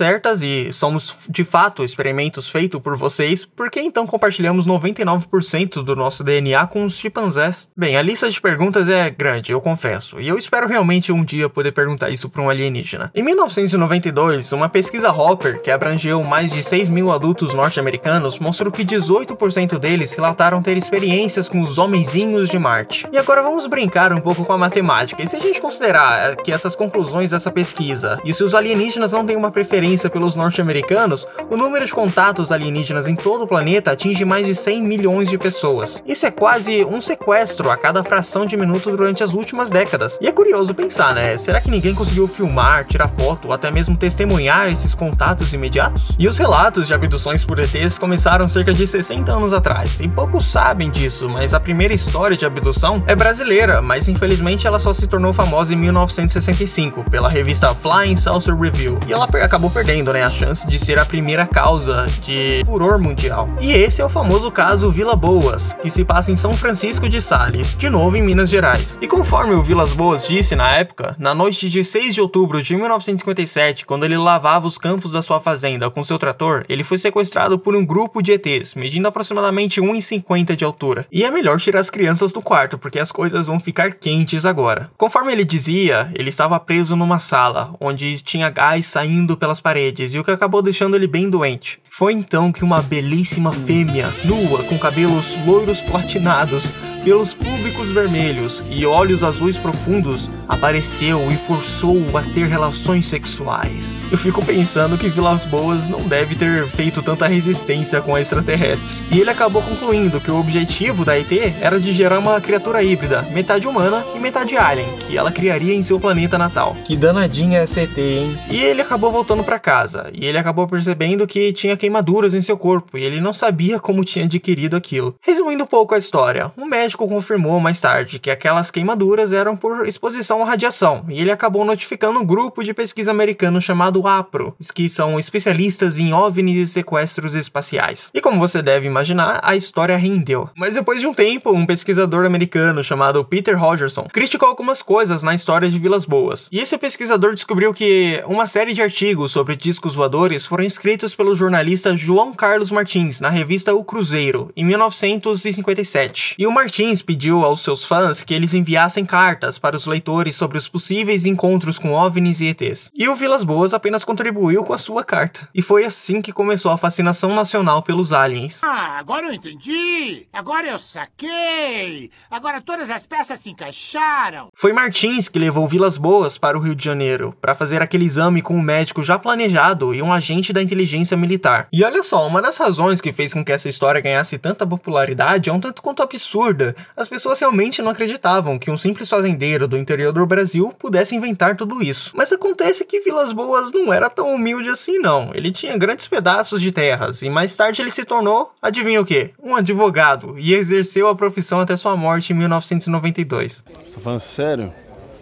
e 0.43 0.73
somos 0.73 1.19
de 1.29 1.45
fato 1.45 1.85
experimentos 1.85 2.49
feitos 2.49 2.81
por 2.81 2.97
vocês, 2.97 3.45
por 3.45 3.71
que 3.71 3.81
então 3.81 4.07
compartilhamos 4.07 4.67
99% 4.67 5.83
do 5.83 5.97
nosso 5.97 6.23
DNA 6.23 6.67
com 6.67 6.85
os 6.85 6.99
chimpanzés? 6.99 7.69
Bem, 7.77 7.97
a 7.97 8.03
lista 8.03 8.31
de 8.31 8.41
perguntas 8.41 8.89
é 8.89 9.11
grande, 9.11 9.53
eu 9.53 9.61
confesso, 9.61 10.21
e 10.21 10.29
eu 10.29 10.37
espero 10.37 10.67
realmente 10.67 11.13
um 11.13 11.25
dia 11.25 11.49
poder 11.49 11.73
perguntar 11.73 12.11
isso 12.11 12.29
para 12.29 12.43
um 12.43 12.51
alienígena. 12.51 13.11
Em 13.15 13.23
1992, 13.23 14.53
uma 14.53 14.69
pesquisa 14.69 15.11
Hopper, 15.11 15.61
que 15.61 15.71
abrangeu 15.71 16.23
mais 16.23 16.53
de 16.53 16.63
6 16.63 16.89
mil 16.89 17.13
adultos 17.13 17.55
norte-americanos, 17.55 18.39
mostrou 18.39 18.73
que 18.73 18.85
18% 18.85 19.79
deles 19.79 20.13
relataram 20.13 20.63
ter 20.63 20.77
experiências 20.77 21.49
com 21.49 21.61
os 21.61 21.79
homenzinhos 21.79 22.49
de 22.49 22.59
Marte. 22.59 23.07
E 23.13 23.19
agora 23.19 23.43
vamos 23.43 23.67
brincar 23.67 24.13
um 24.13 24.21
pouco 24.21 24.45
com 24.45 24.53
a 24.53 24.59
matemática. 24.59 25.23
E 25.23 25.27
se 25.27 25.37
a 25.37 25.41
gente 25.41 25.61
considerar 25.61 26.37
que 26.37 26.53
essas 26.53 26.77
conclusões 26.77 27.31
dessa 27.31 27.51
pesquisa, 27.51 28.21
e 28.25 28.35
se 28.35 28.43
os 28.43 28.55
alienígenas 28.55 29.13
não 29.13 29.25
têm 29.25 29.37
uma 29.37 29.51
preferência 29.51 29.94
pelos 30.03 30.37
norte-americanos, 30.37 31.27
o 31.49 31.57
número 31.57 31.87
de 31.87 31.93
contatos 31.93 32.51
alienígenas 32.51 33.07
em 33.07 33.15
todo 33.15 33.45
o 33.45 33.47
planeta 33.47 33.93
atinge 33.93 34.25
mais 34.25 34.47
de 34.47 34.55
100 34.55 34.83
milhões 34.83 35.29
de 35.29 35.39
pessoas. 35.39 36.03
Isso 36.07 36.27
é 36.27 36.31
quase 36.31 36.85
um 36.85 37.01
sequestro 37.01 37.71
a 37.71 37.77
cada 37.77 38.03
fração 38.03 38.45
de 38.45 38.57
minuto 38.57 38.91
durante 38.91 39.23
as 39.23 39.35
últimas 39.35 39.71
décadas. 39.71 40.19
E 40.21 40.27
é 40.27 40.33
curioso 40.33 40.75
pensar, 40.75 41.15
né? 41.15 41.39
Será 41.39 41.61
que 41.61 41.71
ninguém 41.71 41.95
conseguiu 41.95 42.27
filmar, 42.27 42.85
tirar 42.85 43.09
foto 43.09 43.53
até 43.53 43.71
mesmo 43.71 43.97
testemunhar 43.97 44.69
esses 44.69 44.95
contatos 44.95 45.53
imediatos? 45.53 46.11
E 46.19 46.27
os 46.27 46.39
relatos 46.39 46.87
de 46.87 46.95
abduções 46.95 47.45
por 47.45 47.59
ETs 47.59 47.99
começaram 47.99 48.49
cerca 48.49 48.73
de 48.73 48.87
60 48.87 49.33
anos 49.33 49.53
atrás, 49.53 50.01
e 50.01 50.09
poucos 50.09 50.47
sabem 50.51 50.91
disso, 50.91 51.29
mas 51.29 51.55
a 51.55 51.61
primeira 51.61 51.95
história 51.95 52.37
de 52.37 52.45
abdução 52.45 53.03
é 53.07 53.15
brasileira, 53.15 53.81
mas 53.81 54.09
infelizmente 54.09 54.67
ela 54.67 54.79
só 54.79 54.93
se 54.93 55.07
tornou 55.07 55.33
famosa 55.33 55.73
em 55.73 55.77
1965 55.77 57.11
pela 57.11 57.29
revista 57.29 57.75
Flying 57.75 58.17
Saucer 58.17 58.57
Review, 58.57 58.99
e 59.07 59.13
ela 59.13 59.29
acabou 59.43 59.71
perdendo 59.71 59.84
perdendo 59.85 60.15
né, 60.15 60.25
a 60.25 60.31
chance 60.31 60.67
de 60.67 60.79
ser 60.79 60.99
a 60.99 61.05
primeira 61.05 61.47
causa 61.47 62.07
de 62.23 62.63
furor 62.65 62.99
mundial. 62.99 63.51
E 63.61 63.71
esse 63.71 64.01
é 64.01 64.05
o 64.05 64.09
famoso 64.09 64.51
caso 64.51 64.91
Vila 64.91 65.15
Boas, 65.15 65.75
que 65.75 65.91
se 65.91 66.07
passa 66.07 66.33
em 66.33 66.37
São 66.37 66.55
Francisco 66.55 67.07
de 67.07 67.21
Sales, 67.21 67.77
de 67.77 67.91
novo 67.91 68.17
em 68.17 68.23
Minas 68.23 68.49
Gerais. 68.49 68.99
E 69.03 69.07
conforme 69.07 69.53
o 69.53 69.61
Vilas 69.61 69.93
Boas 69.93 70.27
disse 70.27 70.57
na 70.57 70.71
época, 70.71 71.15
na 71.19 71.35
noite 71.35 71.69
de 71.69 71.85
6 71.85 72.15
de 72.15 72.23
outubro 72.23 72.63
de 72.63 72.75
1957, 72.75 73.85
quando 73.85 74.07
ele 74.07 74.17
lavava 74.17 74.67
os 74.67 74.79
campos 74.79 75.11
da 75.11 75.21
sua 75.21 75.39
fazenda 75.39 75.91
com 75.91 76.03
seu 76.03 76.19
trator, 76.19 76.65
ele 76.67 76.83
foi 76.83 76.97
sequestrado 76.97 77.59
por 77.59 77.77
um 77.77 77.85
grupo 77.85 78.23
de 78.23 78.33
ETs, 78.33 78.75
medindo 78.75 79.07
aproximadamente 79.07 79.83
1,50 79.83 80.57
de 80.57 80.65
altura. 80.65 81.07
E 81.13 81.25
é 81.25 81.31
melhor 81.31 81.61
tirar 81.61 81.81
as 81.81 81.91
crianças 81.91 82.33
do 82.33 82.41
quarto, 82.41 82.79
porque 82.79 82.99
as 82.99 83.13
coisas 83.13 83.49
vão 83.49 83.61
ficar 83.61 83.93
quentes 83.93 84.47
agora. 84.47 84.89
Conforme 84.97 85.31
ele 85.31 85.45
dizia, 85.45 86.11
ele 86.15 86.31
estava 86.31 86.59
preso 86.59 86.97
numa 86.97 87.19
sala, 87.19 87.75
onde 87.79 88.23
tinha 88.23 88.49
gás 88.49 88.87
saindo 88.87 89.37
pelas 89.37 89.61
paredes 89.61 89.74
paredes 89.75 90.15
e 90.15 90.19
o 90.21 90.23
que 90.23 90.31
acabou 90.31 90.63
deixando 90.63 90.95
ele 90.95 91.09
bem 91.09 91.29
doente. 91.29 91.81
Foi 91.91 92.13
então 92.13 92.53
que 92.53 92.63
uma 92.63 92.81
belíssima 92.81 93.53
fêmea, 93.53 94.07
nua, 94.25 94.63
com 94.63 94.79
cabelos 94.79 95.37
loiros 95.45 95.81
platinados, 95.81 96.69
pelos 97.05 97.35
públicos 97.35 97.91
vermelhos 97.91 98.65
e 98.71 98.87
olhos 98.87 99.23
azuis 99.23 99.59
profundos, 99.59 100.31
apareceu 100.49 101.31
e 101.31 101.37
forçou-o 101.37 102.17
a 102.17 102.23
ter 102.23 102.47
relações 102.47 103.07
sexuais. 103.07 104.03
Eu 104.11 104.17
fico 104.17 104.43
pensando 104.45 104.97
que 104.97 105.09
Vilas 105.09 105.45
Boas 105.45 105.89
não 105.89 106.01
deve 106.01 106.35
ter 106.35 106.67
feito 106.69 107.03
tanta 107.03 107.27
resistência 107.27 108.01
com 108.01 108.15
a 108.15 108.21
extraterrestre. 108.21 108.97
E 109.13 109.21
ele 109.21 109.31
acabou 109.31 109.61
concluindo 109.61 110.21
que 110.21 110.31
o 110.31 110.41
objetivo 110.41 111.05
da 111.05 111.19
ET 111.19 111.31
era 111.61 111.79
de 111.79 111.93
gerar 111.93 112.19
uma 112.19 112.41
criatura 112.41 112.83
híbrida, 112.83 113.23
metade 113.31 113.69
humana 113.69 114.05
e 114.15 114.19
metade 114.19 114.57
alien, 114.57 114.89
que 115.07 115.17
ela 115.17 115.31
criaria 115.31 115.75
em 115.75 115.83
seu 115.83 116.01
planeta 116.01 116.39
natal. 116.39 116.75
Que 116.85 116.97
danadinha 116.97 117.61
essa 117.61 117.83
ET, 117.83 117.99
hein? 117.99 118.39
E 118.51 118.59
ele 118.59 118.81
acabou 118.81 119.13
voltando 119.13 119.45
para 119.45 119.59
casa, 119.59 120.11
e 120.15 120.25
ele 120.25 120.39
acabou 120.39 120.67
percebendo 120.67 121.27
que 121.27 121.53
tinha 121.53 121.77
queimaduras 121.77 122.35
em 122.35 122.41
seu 122.41 122.57
corpo, 122.57 122.97
e 122.97 123.05
ele 123.05 123.21
não 123.21 123.33
sabia 123.33 123.79
como 123.79 124.05
tinha 124.05 124.25
adquirido 124.25 124.75
aquilo. 124.75 125.15
Resumindo 125.21 125.65
um 125.65 125.67
pouco 125.67 125.95
a 125.95 125.99
história, 125.99 126.51
um 126.57 126.65
médico 126.65 126.94
confirmou 126.97 127.61
mais 127.61 127.81
tarde 127.81 128.19
que 128.19 128.31
aquelas 128.31 128.71
queimaduras 128.71 129.33
eram 129.33 129.57
por 129.57 129.87
exposição 129.87 130.43
à 130.43 130.47
radiação, 130.47 131.05
e 131.09 131.21
ele 131.21 131.31
acabou 131.31 131.65
notificando 131.65 132.19
um 132.19 132.25
grupo 132.25 132.63
de 132.63 132.75
pesquisa 132.75 133.11
americano 133.11 133.61
chamado 133.61 134.07
APRO, 134.07 134.55
que 134.75 134.89
são 134.89 135.19
especialistas 135.19 135.99
em 135.99 136.13
OVNIs 136.13 136.71
e 136.71 136.73
sequestros 136.73 137.35
espaciais. 137.35 138.11
E 138.15 138.21
como 138.21 138.39
você 138.39 138.63
deve 138.63 138.87
imaginar, 138.87 139.41
a 139.43 139.57
história 139.57 139.97
rendeu. 139.97 140.49
Mas 140.57 140.75
depois 140.75 141.01
de 141.01 141.07
um 141.07 141.15
tempo, 141.15 141.53
um 141.53 141.67
pesquisador 141.67 142.25
americano 142.25 142.83
chamado 142.83 143.25
Peter 143.25 143.59
Rogerson 143.59 144.07
criticou 144.13 144.49
algumas 144.49 144.83
coisas 144.83 145.23
na 145.23 145.35
história 145.35 145.69
de 145.69 145.79
Vilas 145.79 146.05
Boas. 146.05 146.49
E 146.53 146.59
esse 146.59 146.77
pesquisador 146.79 147.35
descobriu 147.35 147.73
que 147.73 148.23
uma 148.27 148.47
série 148.47 148.73
de 148.73 148.83
artigos 148.83 149.33
sobre 149.33 149.57
discos 149.57 149.95
voadores 149.95 150.47
foram 150.47 150.65
escritos 150.65 151.15
pelo 151.15 151.35
jornalista 151.35 151.97
João 151.97 152.33
Carlos 152.33 152.71
Martins 152.71 153.21
na 153.21 153.29
revista 153.29 153.75
O 153.75 153.85
Cruzeiro, 153.85 154.51
em 154.57 154.65
1957. 154.65 156.35
E 156.39 156.47
o 156.47 156.53
Martins 156.53 156.84
pediu 157.03 157.45
aos 157.45 157.61
seus 157.61 157.85
fãs 157.85 158.23
que 158.23 158.35
eles 158.35 158.55
enviassem 158.55 159.05
cartas 159.05 159.59
para 159.59 159.77
os 159.77 159.87
leitores 159.87 160.37
sobre 160.37 160.59
os 160.59 160.69
possíveis 160.69 161.25
encontros 161.27 161.79
com 161.79 161.93
OVNIs 161.93 162.41
e 162.41 162.49
ETs. 162.49 162.91
E 162.95 163.09
o 163.09 163.15
Vilas 163.15 163.45
Boas 163.45 163.73
apenas 163.73 164.05
contribuiu 164.05 164.65
com 164.65 164.73
a 164.73 164.79
sua 164.79 165.03
carta. 165.03 165.49
E 165.55 165.63
foi 165.63 165.85
assim 165.85 166.21
que 166.21 166.33
começou 166.33 166.71
a 166.71 166.77
fascinação 166.77 167.35
nacional 167.35 167.83
pelos 167.83 168.13
aliens. 168.13 168.63
Ah, 168.63 168.99
agora 168.99 169.27
eu 169.27 169.33
entendi! 169.33 170.27
Agora 170.33 170.69
eu 170.69 170.79
saquei! 170.79 172.11
Agora 172.31 172.61
todas 172.61 172.91
as 172.91 173.07
peças 173.07 173.41
se 173.41 173.51
encaixaram! 173.51 174.49
Foi 174.55 174.73
Martins 174.73 175.29
que 175.29 175.39
levou 175.39 175.67
Vilas 175.67 175.97
Boas 175.97 176.37
para 176.37 176.59
o 176.59 176.61
Rio 176.61 176.75
de 176.75 176.85
Janeiro 176.85 177.35
para 177.41 177.55
fazer 177.55 177.81
aquele 177.81 178.05
exame 178.05 178.43
com 178.43 178.57
um 178.57 178.63
médico 178.63 179.03
já 179.03 179.19
planejado 179.19 179.95
e 179.95 180.03
um 180.03 180.13
agente 180.13 180.53
da 180.53 180.63
inteligência 180.63 181.17
militar. 181.17 181.69
E 181.73 181.85
olha 181.85 182.03
só, 182.03 182.27
uma 182.27 182.43
das 182.43 182.57
razões 182.57 183.01
que 183.01 183.13
fez 183.13 183.33
com 183.33 183.45
que 183.45 183.53
essa 183.53 183.69
história 183.69 184.01
ganhasse 184.01 184.39
tanta 184.39 184.67
popularidade 184.67 185.51
é 185.51 185.53
um 185.53 185.61
tanto 185.61 185.83
quanto 185.83 186.03
absurda, 186.03 186.74
70, 186.75 186.89
as 186.97 187.09
pessoas 187.09 187.39
realmente 187.39 187.81
não 187.81 187.91
acreditavam 187.91 188.59
que 188.59 188.71
um 188.71 188.77
simples 188.77 189.09
fazendeiro 189.09 189.69
do 189.69 189.77
interior 189.77 190.13
do 190.13 190.27
Brasil 190.27 190.75
pudesse 190.79 191.15
inventar 191.15 191.57
tudo 191.57 191.83
isso. 191.83 192.13
Mas 192.15 192.33
acontece 192.33 192.85
que 192.85 193.01
Vilas 193.01 193.33
Boas 193.33 193.73
não 193.73 193.93
era 193.93 194.11
tão 194.11 194.35
humilde 194.35 194.69
assim 194.69 194.99
não. 194.99 195.31
Ele 195.35 195.51
tinha 195.51 195.77
grandes 195.77 196.09
pedaços 196.09 196.61
de 196.61 196.73
terras 196.73 197.23
e 197.23 197.31
mais 197.31 197.57
tarde 197.57 197.81
ele 197.81 197.91
se 197.91 198.05
tornou, 198.05 198.53
adivinha 198.61 199.01
o 199.01 199.05
quê? 199.05 199.31
Um 199.43 199.55
advogado 199.55 200.39
e 200.39 200.55
exerceu 200.55 201.09
a 201.09 201.15
profissão 201.15 201.61
até 201.61 201.77
sua 201.77 201.97
morte 201.97 202.33
em 202.33 202.37
1992. 202.37 203.65
Você 203.83 203.95
tá 203.95 204.01
falando 204.01 204.21
sério? 204.21 204.73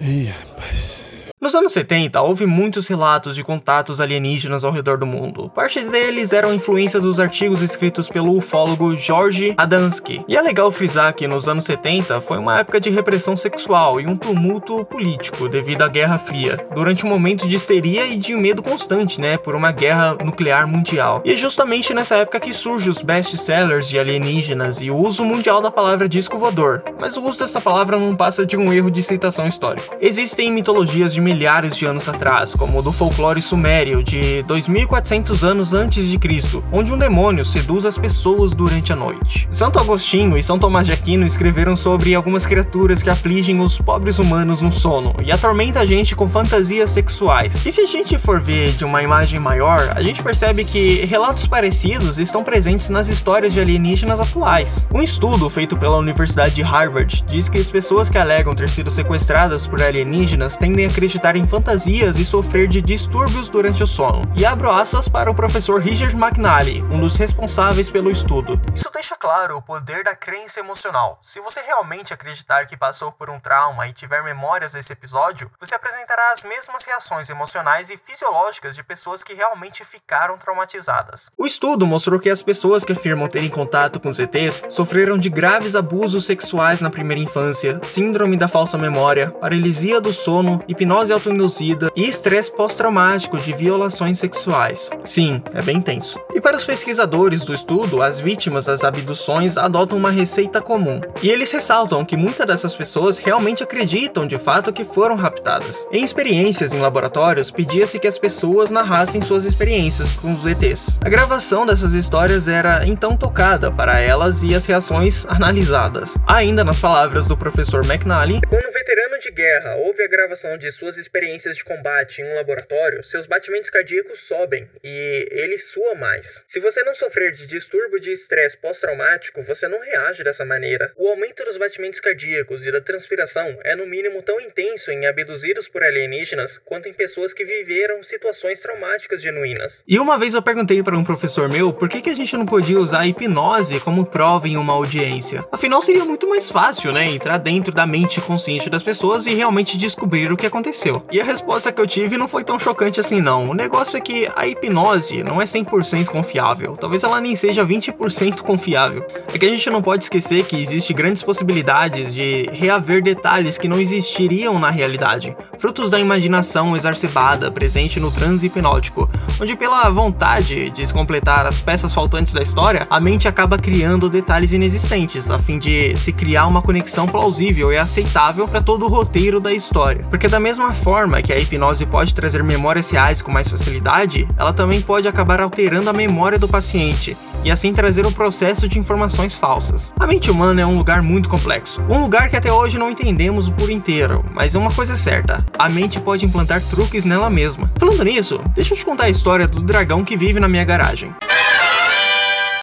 Ih, 0.01 0.25
rapaz. 0.25 1.12
Nos 1.43 1.57
anos 1.57 1.73
70, 1.73 2.23
houve 2.23 2.47
muitos 2.47 2.87
relatos 2.87 3.35
de 3.35 3.43
contatos 3.43 4.01
alienígenas 4.01 4.63
ao 4.63 4.71
redor 4.71 4.97
do 4.97 5.05
mundo. 5.05 5.51
Parte 5.53 5.81
deles 5.81 6.33
eram 6.33 6.55
influências 6.55 7.03
dos 7.03 7.19
artigos 7.19 7.61
escritos 7.61 8.09
pelo 8.09 8.37
ufólogo 8.37 8.97
George 8.97 9.53
Adamski. 9.59 10.25
E 10.29 10.37
é 10.37 10.41
legal 10.41 10.71
frisar 10.71 11.13
que 11.13 11.27
nos 11.27 11.49
anos 11.49 11.65
70 11.65 12.21
foi 12.21 12.39
uma 12.39 12.61
época 12.61 12.81
de 12.81 12.91
repressão 12.91 13.37
sexual 13.37 14.01
e 14.01 14.07
um 14.07 14.17
tumulto 14.17 14.85
político 14.85 15.49
devido 15.49 15.83
à 15.83 15.89
Guerra 15.89 16.17
Fria, 16.17 16.65
durante 16.77 17.05
um 17.05 17.09
momento 17.09 17.49
de 17.49 17.57
histeria 17.57 18.07
e 18.07 18.17
de 18.17 18.37
medo 18.37 18.63
constante, 18.63 19.21
né, 19.21 19.37
por 19.37 19.57
uma 19.57 19.73
guerra 19.73 20.15
nuclear 20.25 20.69
mundial. 20.69 21.23
E 21.25 21.33
é 21.33 21.37
justamente 21.37 21.93
nessa 21.93 22.19
época 22.19 22.39
que 22.39 22.55
surgem 22.55 22.89
os 22.89 23.03
best-sellers 23.03 23.89
de 23.89 23.99
alienígenas 23.99 24.81
e 24.81 24.93
o 24.93 24.97
uso 24.97 25.25
mundial 25.25 25.61
da 25.61 25.73
palavra 25.73 26.09
disco 26.09 26.39
voador. 26.39 26.85
Mas 27.01 27.17
o 27.17 27.25
uso 27.25 27.41
dessa 27.41 27.61
palavra 27.61 27.99
não 27.99 28.15
passa 28.15 28.47
de 28.47 28.57
um 28.57 28.73
erro 28.73 28.93
de 28.93 29.03
citação 29.03 29.49
histórico. 29.49 29.97
Existem 30.01 30.53
mitologias 30.53 31.13
de 31.13 31.32
milhares 31.33 31.75
de 31.75 31.87
anos 31.87 32.07
atrás, 32.09 32.55
como 32.55 32.79
o 32.79 32.83
do 32.83 32.93
folclore 32.93 33.41
sumério 33.41 34.03
de 34.05 34.43
2400 34.43 35.43
anos 35.45 35.73
antes 35.73 36.07
de 36.07 36.19
Cristo, 36.19 36.63
onde 36.71 36.93
um 36.93 36.99
demônio 36.99 37.43
seduz 37.43 37.87
as 37.87 37.97
pessoas 37.97 38.53
durante 38.53 38.93
a 38.93 38.97
noite. 38.97 39.49
Santo 39.51 39.79
Agostinho 39.79 40.37
e 40.37 40.43
São 40.43 40.59
Tomás 40.59 40.87
de 40.87 40.93
Aquino 40.93 41.25
escreveram 41.25 41.75
sobre 41.75 42.15
algumas 42.15 42.45
criaturas 42.45 43.03
que 43.03 43.09
afligem 43.09 43.61
os 43.61 43.79
pobres 43.79 44.19
humanos 44.19 44.61
no 44.61 44.71
sono 44.71 45.15
e 45.25 45.33
atormenta 45.33 45.81
a 45.81 45.87
gente 45.87 46.15
com 46.15 46.29
fantasias 46.29 46.91
sexuais. 46.91 47.65
E 47.65 47.73
se 47.73 47.81
a 47.81 47.87
gente 47.87 48.19
for 48.19 48.39
ver 48.39 48.73
de 48.73 48.85
uma 48.85 49.03
imagem 49.03 49.41
maior, 49.41 49.93
a 49.97 50.03
gente 50.03 50.23
percebe 50.23 50.67
que 50.67 51.07
relatos 51.07 51.47
parecidos 51.47 52.19
estão 52.19 52.45
presentes 52.45 52.91
nas 52.91 53.09
histórias 53.09 53.55
de 53.55 53.61
alienígenas 53.61 54.21
atuais. 54.21 54.87
Um 54.93 55.03
estudo 55.03 55.49
feito 55.49 55.79
pela 55.79 55.97
Universidade 55.97 56.55
de 56.55 56.63
Harvard 56.63 57.25
diz 57.27 57.49
que 57.49 57.59
as 57.59 57.71
pessoas 57.71 58.11
que 58.11 58.19
alegam 58.19 58.55
ter 58.55 58.69
sido 58.69 58.91
sequestradas 58.91 59.67
por 59.67 59.81
alienígenas 59.81 60.59
tendem 60.59 60.85
a 60.85 60.89
acreditar 60.89 61.22
acreditar 61.23 61.37
em 61.37 61.47
fantasias 61.47 62.19
e 62.19 62.25
sofrer 62.25 62.67
de 62.67 62.83
distúrbios 62.83 63.49
durante 63.49 63.83
o 63.83 63.87
sono. 63.87 64.23
E 64.37 64.45
abro 64.45 64.71
aspas 64.71 65.09
para 65.09 65.31
o 65.31 65.35
professor 65.35 65.81
Richard 65.81 66.17
McNally, 66.17 66.83
um 66.91 67.01
dos 67.01 67.17
responsáveis 67.17 67.89
pelo 67.89 68.11
estudo. 68.11 68.61
Isso 68.75 68.89
claro 69.23 69.57
o 69.57 69.63
poder 69.63 70.03
da 70.03 70.17
crença 70.17 70.59
emocional. 70.59 71.17
Se 71.23 71.39
você 71.39 71.61
realmente 71.61 72.13
acreditar 72.13 72.67
que 72.67 72.77
passou 72.77 73.13
por 73.13 73.31
um 73.31 73.39
trauma 73.39 73.87
e 73.87 73.93
tiver 73.93 74.21
memórias 74.25 74.73
desse 74.73 74.93
episódio, 74.93 75.49
você 75.61 75.77
apresentará 75.77 76.33
as 76.33 76.43
mesmas 76.43 76.85
reações 76.85 77.31
emocionais 77.31 77.89
e 77.89 77.97
fisiológicas 77.97 78.75
de 78.75 78.83
pessoas 78.83 79.23
que 79.23 79.33
realmente 79.33 79.85
ficaram 79.85 80.37
traumatizadas. 80.37 81.31
O 81.39 81.47
estudo 81.47 81.87
mostrou 81.87 82.19
que 82.19 82.31
as 82.31 82.43
pessoas 82.43 82.85
que 82.85 82.91
afirmam 82.91 83.29
terem 83.29 83.49
contato 83.49 84.01
com 84.01 84.13
ZTs 84.13 84.65
sofreram 84.69 85.17
de 85.17 85.31
graves 85.31 85.77
abusos 85.77 86.27
sexuais 86.27 86.81
na 86.81 86.91
primeira 86.91 87.23
infância, 87.23 87.81
síndrome 87.85 88.37
da 88.37 88.49
falsa 88.49 88.77
memória, 88.77 89.31
paralisia 89.31 90.01
do 90.01 90.13
sono, 90.13 90.65
hipnose 90.67 91.13
autoinduzida 91.13 91.93
e 91.95 92.09
estresse 92.09 92.51
pós-traumático 92.51 93.39
de 93.39 93.53
violações 93.53 94.19
sexuais. 94.19 94.91
Sim, 95.05 95.41
é 95.55 95.63
bem 95.63 95.81
tenso. 95.81 96.19
E 96.35 96.41
para 96.41 96.57
os 96.57 96.65
pesquisadores 96.65 97.45
do 97.45 97.55
estudo, 97.55 98.03
as 98.03 98.19
vítimas 98.19 98.65
das 98.65 98.83
abduções 98.83 99.12
adotam 99.57 99.99
uma 99.99 100.11
receita 100.11 100.61
comum. 100.61 101.01
E 101.23 101.31
eles 101.31 101.53
ressaltam 101.53 102.05
que 102.05 102.17
muitas 102.17 102.47
dessas 102.47 102.77
pessoas 102.77 103.19
realmente 103.19 103.63
acreditam 103.63 104.27
de 104.27 104.39
fato 104.39 104.73
que 104.73 104.85
foram 104.85 105.17
raptadas. 105.17 105.87
Em 105.93 106.05
experiências 106.05 106.73
em 106.73 106.81
laboratórios, 106.81 107.51
pedia-se 107.51 107.99
que 107.99 108.07
as 108.07 108.19
pessoas 108.19 108.71
narrassem 108.71 109.21
suas 109.21 109.45
experiências 109.45 110.13
com 110.13 110.33
os 110.33 110.47
ETs. 110.47 110.99
A 111.01 111.09
gravação 111.09 111.67
dessas 111.67 111.95
histórias 111.95 112.49
era 112.49 112.87
então 112.87 113.17
tocada 113.17 113.71
para 113.71 114.01
elas 114.01 114.43
e 114.43 114.55
as 114.55 114.67
reações 114.67 115.25
analisadas. 115.27 116.17
Ainda 116.27 116.65
nas 116.65 116.79
palavras 116.79 117.27
do 117.27 117.37
professor 117.37 117.85
McNally, 117.85 118.41
quando 118.49 118.73
veterano 118.73 119.19
de 119.19 119.31
guerra 119.31 119.77
ouve 119.77 120.03
a 120.03 120.09
gravação 120.09 120.59
de 120.59 120.71
suas 120.71 120.97
experiências 120.99 121.57
de 121.57 121.65
combate 121.65 122.21
em 122.21 122.25
um 122.25 122.35
laboratório, 122.35 123.03
seus 123.05 123.27
batimentos 123.27 123.71
cardíacos 123.71 124.21
sobem 124.21 124.69
e 124.83 125.29
ele 125.31 125.59
sua 125.59 125.95
mais. 125.95 126.45
Se 126.47 126.61
você 126.61 126.83
não 126.83 126.95
sofrer 126.95 127.33
de 127.33 127.47
distúrbio 127.47 128.01
de 128.01 128.13
estresse 128.13 128.57
pós-traumático, 128.57 129.02
você 129.47 129.69
não 129.69 129.81
reage 129.81 130.25
dessa 130.25 130.45
maneira. 130.45 130.93
O 130.97 131.09
aumento 131.09 131.45
dos 131.45 131.57
batimentos 131.57 132.01
cardíacos 132.01 132.67
e 132.67 132.73
da 132.73 132.81
transpiração 132.81 133.59
é 133.65 133.75
no 133.75 133.87
mínimo 133.87 134.23
tão 134.23 134.41
intenso 134.41 134.91
em 134.91 135.07
abduzidos 135.07 135.69
por 135.69 135.83
alienígenas 135.83 136.61
quanto 136.65 136.89
em 136.89 136.93
pessoas 136.93 137.33
que 137.35 137.45
viveram 137.45 138.03
situações 138.03 138.61
traumáticas 138.61 139.23
genuínas. 139.23 139.85
E 139.87 139.99
uma 139.99 140.19
vez 140.19 140.35
eu 140.35 140.43
perguntei 140.43 140.83
para 140.83 140.97
um 140.97 141.05
professor 141.05 141.49
meu 141.49 141.73
por 141.73 141.89
que, 141.89 142.01
que 142.01 142.11
a 142.11 142.17
gente 142.17 142.37
não 142.37 142.47
podia 142.47 142.79
usar 142.79 143.01
a 143.01 143.07
hipnose 143.07 143.81
como 143.81 144.07
prova 144.07 144.49
em 144.49 144.57
uma 144.57 144.73
audiência. 144.73 145.45
Afinal, 145.51 145.83
seria 145.83 146.05
muito 146.05 146.29
mais 146.29 146.51
fácil, 146.51 146.93
né? 146.93 147.07
Entrar 147.07 147.39
dentro 147.39 147.73
da 147.73 147.87
mente 147.87 148.21
consciente 148.21 148.71
das 148.71 148.83
pessoas 148.83 149.27
e 149.27 149.35
realmente 149.35 149.77
descobrir 149.77 150.33
o 150.33 150.37
que 150.37 150.47
aconteceu. 150.47 151.07
E 151.11 151.21
a 151.21 151.25
resposta 151.25 151.73
que 151.73 151.81
eu 151.81 151.87
tive 151.87 152.17
não 152.17 152.29
foi 152.29 152.45
tão 152.45 152.59
chocante 152.59 153.01
assim 153.01 153.21
não. 153.21 153.51
O 153.51 153.55
negócio 153.55 153.97
é 153.97 154.01
que 154.01 154.29
a 154.37 154.47
hipnose 154.47 155.23
não 155.23 155.41
é 155.41 155.45
100% 155.45 156.07
confiável. 156.07 156.77
Talvez 156.77 157.05
ela 157.05 157.21
nem 157.21 157.35
seja 157.37 157.65
20% 157.65 158.41
confiável. 158.43 158.92
É 159.33 159.39
que 159.39 159.47
a 159.47 159.49
gente 159.49 159.71
não 159.71 159.83
pode 159.83 160.05
esquecer 160.05 160.45
que 160.45 160.57
existe 160.57 160.93
grandes 160.93 161.23
possibilidades 161.23 162.13
de 162.13 162.49
reaver 162.53 163.03
detalhes 163.03 163.59
que 163.59 163.69
não 163.69 163.81
existiriam 163.81 164.59
na 164.59 164.71
realidade, 164.71 165.37
frutos 165.59 165.91
da 165.91 165.99
imaginação 165.99 166.77
exacerbada 166.77 167.51
presente 167.51 167.99
no 167.99 168.11
transe 168.11 168.47
hipnótico, 168.47 169.09
onde 169.41 169.57
pela 169.57 169.89
vontade 169.91 170.71
de 170.71 170.93
completar 170.93 171.47
as 171.47 171.61
peças 171.61 171.95
faltantes 171.95 172.35
da 172.35 172.43
história, 172.43 172.87
a 172.91 173.01
mente 173.01 173.29
acaba 173.29 173.59
criando 173.59 174.11
detalhes 174.11 174.53
inexistentes, 174.53 175.31
a 175.31 175.39
fim 175.39 175.59
de 175.59 175.97
se 175.97 176.13
criar 176.13 176.47
uma 176.47 176.61
conexão 176.63 177.07
plausível 177.07 177.73
e 177.73 177.79
aceitável 177.79 178.47
para 178.47 178.61
todo 178.61 178.85
o 178.85 178.89
roteiro 178.89 179.41
da 179.41 179.53
história. 179.53 180.05
Porque 180.11 180.29
da 180.29 180.41
mesma 180.41 180.73
forma 180.73 181.23
que 181.23 181.33
a 181.33 181.39
hipnose 181.39 181.87
pode 181.87 182.15
trazer 182.15 182.43
memórias 182.43 182.91
reais 182.91 183.23
com 183.23 183.31
mais 183.31 183.49
facilidade, 183.49 184.29
ela 184.37 184.53
também 184.53 184.81
pode 184.81 185.09
acabar 185.09 185.41
alterando 185.41 185.89
a 185.89 185.93
memória 185.93 186.39
do 186.39 186.49
paciente 186.49 187.17
e 187.45 187.51
assim 187.51 187.73
trazer 187.73 188.07
um 188.07 188.13
processo 188.13 188.69
de 188.69 188.79
informações 188.79 189.35
falsas. 189.35 189.93
A 189.99 190.07
mente 190.07 190.31
humana 190.31 190.61
é 190.61 190.67
um 190.67 190.77
lugar 190.77 191.03
muito 191.03 191.29
complexo, 191.29 191.83
um 191.89 192.01
lugar 192.01 192.29
que 192.29 192.37
até 192.37 192.53
hoje 192.53 192.79
não 192.79 192.91
entendemos 192.91 193.49
por 193.49 193.71
inteiro, 193.71 194.25
mas 194.33 194.55
é 194.55 194.59
uma 194.59 194.73
coisa 194.73 194.97
certa: 194.97 195.45
a 195.59 195.69
mente 195.69 196.01
pode 196.01 196.25
implantar 196.25 196.63
truques 196.63 197.05
nela 197.05 197.31
mesma. 197.31 197.71
Falando 197.79 198.05
nisso, 198.05 198.41
deixa 198.55 198.75
eu 198.75 198.79
te 198.79 198.85
contar 198.85 199.05
a 199.05 199.11
história 199.11 199.47
do 199.47 199.63
dragão 199.63 200.05
que 200.05 200.17
vive 200.17 200.41
na 200.41 200.49
minha 200.49 200.65
garagem. 200.65 201.15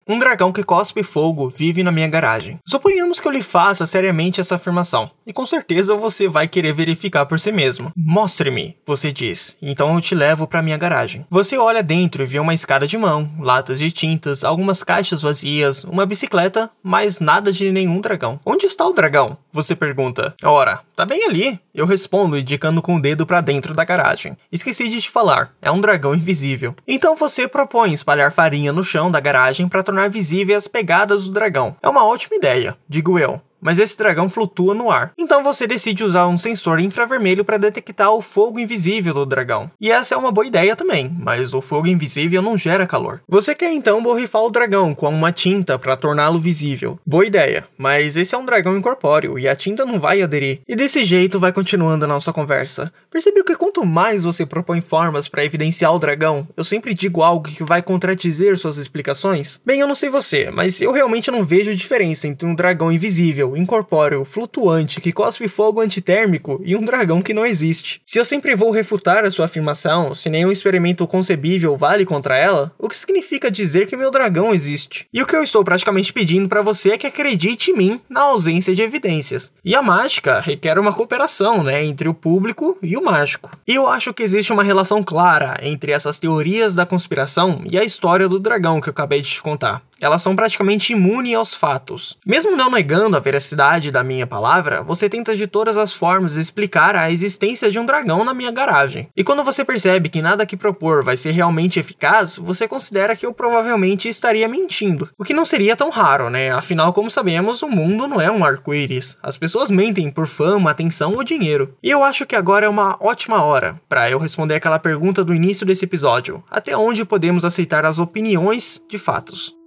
Um 0.10 0.18
dragão 0.18 0.52
que 0.52 0.64
cospe 0.64 1.04
fogo 1.04 1.54
vive 1.56 1.84
na 1.84 1.92
minha 1.92 2.08
garagem. 2.08 2.58
Suponhamos 2.66 3.20
que 3.20 3.28
eu 3.28 3.32
lhe 3.32 3.44
faça 3.44 3.86
seriamente 3.86 4.42
essa 4.42 4.56
afirmação, 4.56 5.12
e 5.24 5.32
com 5.32 5.46
certeza 5.46 5.94
você 5.94 6.28
vai 6.28 6.48
querer 6.48 6.74
verificar 6.74 7.28
por 7.28 7.40
si 7.40 7.52
mesmo. 7.52 7.92
Mostre-me, 7.96 8.76
você 8.84 9.12
diz, 9.12 9.56
então 9.62 9.94
eu 9.94 10.02
te 10.02 10.16
levo 10.16 10.48
para 10.48 10.64
minha 10.64 10.78
garagem. 10.78 11.28
Você 11.30 11.60
olha 11.60 11.84
dentro 11.84 12.24
e 12.24 12.26
vê 12.26 12.40
uma 12.40 12.56
escada 12.56 12.88
de 12.88 12.98
mão, 12.98 13.30
latas 13.40 13.78
de 13.78 13.92
tintas, 13.92 14.44
algumas 14.44 14.84
caixas 14.84 15.22
vazias, 15.22 15.84
uma 15.84 16.08
bicicleta, 16.08 16.72
mas 16.82 17.20
nada 17.20 17.52
de 17.52 17.72
nenhum 17.72 18.02
dragão. 18.02 18.40
Onde 18.44 18.66
está 18.66 18.88
o 18.88 18.94
dragão? 18.94 19.38
Você 19.54 19.76
pergunta. 19.76 20.34
Ora, 20.44 20.82
tá 20.96 21.06
bem 21.06 21.24
ali. 21.26 21.60
Eu 21.74 21.86
respondo 21.86 22.38
indicando 22.38 22.82
com 22.82 22.96
o 22.96 23.02
dedo 23.02 23.28
para 23.28 23.42
dentro 23.42 23.76
da 23.76 23.86
garagem. 23.86 24.36
Esqueci 24.52 24.90
de 24.90 25.02
te 25.02 25.10
falar, 25.10 25.54
é 25.62 25.70
um 25.70 25.80
dragão 25.80 26.16
invisível. 26.16 26.76
Então 26.88 27.16
você 27.16 27.48
propõe 27.48 27.94
espalhar 27.94 28.32
farinha 28.32 28.74
no 28.74 28.84
chão 28.84 29.12
da 29.12 29.20
garagem 29.20 29.68
para 29.68 29.84
tornar 29.84 29.99
visíveis 30.08 30.60
as 30.60 30.68
pegadas 30.68 31.26
do 31.26 31.32
dragão. 31.32 31.76
É 31.82 31.90
uma 31.90 32.06
ótima 32.06 32.36
ideia, 32.36 32.78
digo 32.88 33.18
eu 33.20 33.42
mas 33.62 33.80
esse 33.80 33.98
dragão 33.98 34.30
flutua 34.30 34.74
no 34.74 34.92
ar. 34.92 35.12
Então 35.18 35.44
você 35.44 35.68
decide 35.68 36.04
usar 36.04 36.28
um 36.28 36.38
sensor 36.38 36.80
infravermelho 36.80 37.46
para 37.46 37.58
detectar 37.58 38.12
o 38.12 38.22
fogo 38.22 38.60
invisível 38.60 39.14
do 39.14 39.26
dragão. 39.26 39.70
E 39.80 39.92
essa 39.92 40.16
é 40.16 40.18
uma 40.18 40.32
boa 40.32 40.46
ideia 40.46 40.76
também, 40.76 41.16
mas 41.20 41.54
o 41.54 41.62
fogo 41.62 41.88
invisível 41.88 42.42
não 42.42 42.58
gera 42.58 42.88
calor. 42.88 43.22
Você 43.28 43.54
quer 43.54 43.72
então 43.72 44.02
borrifar 44.02 44.44
o 44.44 44.50
dragão 44.50 44.94
com 44.96 45.10
uma 45.10 45.32
tinta 45.32 45.78
para 45.78 45.98
torná-lo 45.98 46.40
visível. 46.40 47.00
Boa 47.06 47.26
ideia, 47.26 47.66
mas 47.78 48.18
esse 48.18 48.36
é 48.36 48.38
um 48.38 48.46
dragão 48.46 48.78
incorpóreo 48.78 49.38
e 49.38 49.48
a 49.48 49.56
tinta 49.56 49.86
não 49.86 50.00
vai 50.00 50.22
aderir. 50.22 50.62
E 50.68 50.76
desse 50.76 51.04
jeito 51.04 51.40
vai 51.40 51.52
continuando 51.52 52.06
a 52.06 52.08
nossa 52.08 52.32
conversa. 52.34 52.92
Percebeu 53.12 53.44
que 53.44 53.56
quanto 53.56 53.86
mais 53.86 54.24
você 54.24 54.46
propõe 54.46 54.82
formas 54.82 55.28
para 55.28 55.44
evidenciar 55.44 55.94
o 55.94 56.00
dragão, 56.00 56.48
eu 56.56 56.64
sempre 56.64 56.94
digo 56.94 57.22
algo 57.22 57.50
que 57.50 57.64
vai 57.64 57.82
contradizer 57.82 58.58
suas 58.58 58.78
explicações? 58.78 59.62
Bem, 59.66 59.80
eu 59.80 59.88
não 59.88 59.96
sei 59.96 60.10
você, 60.10 60.52
mas 60.52 60.82
eu 60.82 60.92
realmente 60.92 61.32
não 61.32 61.44
vejo 61.44 61.76
diferença 61.76 62.28
entre 62.28 62.48
um 62.48 62.56
dragão 62.56 62.92
invisível 62.92 63.49
invisível, 63.50 63.58
incorpóreo, 63.58 64.26
flutuante, 64.26 65.02
que 65.02 65.12
cospe 65.12 65.48
fogo 65.48 65.82
antitérmico 65.82 66.62
e 66.64 66.76
um 66.76 66.84
dragão 66.84 67.22
que 67.22 67.34
não 67.34 67.46
existe. 67.46 68.02
Se 68.06 68.20
eu 68.20 68.26
sempre 68.26 68.56
vou 68.56 68.72
refutar 68.72 69.26
a 69.26 69.32
sua 69.32 69.46
afirmação, 69.46 70.14
se 70.14 70.30
nenhum 70.30 70.52
experimento 70.52 71.08
concebível 71.08 71.78
vale 71.78 72.06
contra 72.06 72.38
ela, 72.38 72.72
o 72.78 72.88
que 72.88 72.98
significa 72.98 73.52
dizer 73.52 73.88
que 73.88 73.96
meu 73.96 74.12
dragão 74.12 74.54
existe? 74.54 75.08
E 75.14 75.22
o 75.22 75.26
que 75.26 75.36
eu 75.36 75.44
estou 75.44 75.64
praticamente 75.64 76.14
pedindo 76.14 76.50
para 76.50 76.62
você 76.62 76.92
é 76.92 76.98
que 76.98 77.08
acredite 77.08 77.72
em 77.72 77.76
mim 77.76 78.02
na 78.10 78.22
ausência 78.22 78.76
de 78.76 78.82
evidências. 78.82 79.54
E 79.64 79.76
a 79.76 79.82
mágica 79.82 80.40
requer 80.40 80.78
uma 80.80 80.94
cooperação, 80.94 81.64
né, 81.64 81.84
entre 81.84 82.10
o 82.10 82.14
público 82.14 82.78
e 82.82 82.98
o 82.98 83.04
mágico. 83.04 83.52
E 83.68 83.76
eu 83.76 83.88
acho 83.88 84.14
que 84.14 84.24
existe 84.24 84.52
uma 84.52 84.64
relação 84.64 85.04
clara 85.04 85.58
entre 85.62 85.92
essas 85.92 86.20
teorias 86.20 86.76
da 86.76 86.86
conspiração 86.86 87.62
e 87.70 87.78
a 87.78 87.84
história 87.84 88.28
do 88.28 88.40
dragão 88.40 88.82
que 88.82 88.90
eu 88.90 88.92
acabei 88.92 89.22
de 89.22 89.30
te 89.30 89.42
contar 89.42 89.89
elas 90.02 90.22
são 90.22 90.36
praticamente 90.36 90.94
imunes 90.94 91.36
aos 91.36 91.54
fatos. 91.54 92.18
Mesmo 92.26 92.56
não 92.56 92.72
negando 92.72 93.18
a 93.18 93.20
veracidade 93.20 93.92
da 93.92 94.04
minha 94.04 94.26
palavra, 94.26 94.82
você 94.82 95.10
tenta 95.10 95.36
de 95.36 95.48
todas 95.48 95.78
as 95.78 95.94
formas 95.94 96.36
explicar 96.36 96.96
a 96.96 97.12
existência 97.12 97.70
de 97.70 97.80
um 97.80 97.86
dragão 97.86 98.24
na 98.24 98.34
minha 98.34 98.52
garagem. 98.52 99.08
E 99.16 99.24
quando 99.24 99.44
você 99.44 99.64
percebe 99.64 100.10
que 100.10 100.22
nada 100.22 100.46
que 100.46 100.58
propor 100.58 101.04
vai 101.04 101.18
ser 101.18 101.32
realmente 101.32 101.80
eficaz, 101.80 102.38
você 102.38 102.68
considera 102.68 103.16
que 103.16 103.26
eu 103.26 103.34
provavelmente 103.34 104.10
estaria 104.10 104.48
mentindo. 104.48 105.10
O 105.18 105.24
que 105.24 105.34
não 105.34 105.46
seria 105.46 105.76
tão 105.76 105.90
raro, 105.90 106.30
né? 106.30 106.52
Afinal, 106.52 106.94
como 106.94 107.10
sabemos, 107.10 107.62
o 107.62 107.70
mundo 107.70 108.08
não 108.08 108.22
é 108.22 108.32
um 108.32 108.44
arco-íris. 108.44 109.18
As 109.22 109.38
pessoas 109.38 109.70
mentem 109.70 110.10
por 110.12 110.28
fama, 110.28 110.72
atenção 110.72 111.14
ou 111.14 111.24
dinheiro. 111.24 111.76
E 111.84 111.90
eu 111.90 112.04
acho 112.04 112.26
que 112.26 112.36
agora 112.36 112.66
é 112.66 112.70
uma 112.70 112.98
ótima 113.00 113.44
hora 113.44 113.80
para 113.88 114.10
eu 114.10 114.20
responder 114.20 114.56
aquela 114.56 114.80
pergunta 114.80 115.24
do 115.24 115.34
início 115.34 115.66
desse 115.66 115.86
episódio: 115.86 116.44
até 116.50 116.76
onde 116.76 117.06
podemos 117.06 117.46
aceitar 117.46 117.86
as 117.86 118.00
opiniões 118.00 118.84
de 118.90 118.98
fatos? 118.98 119.59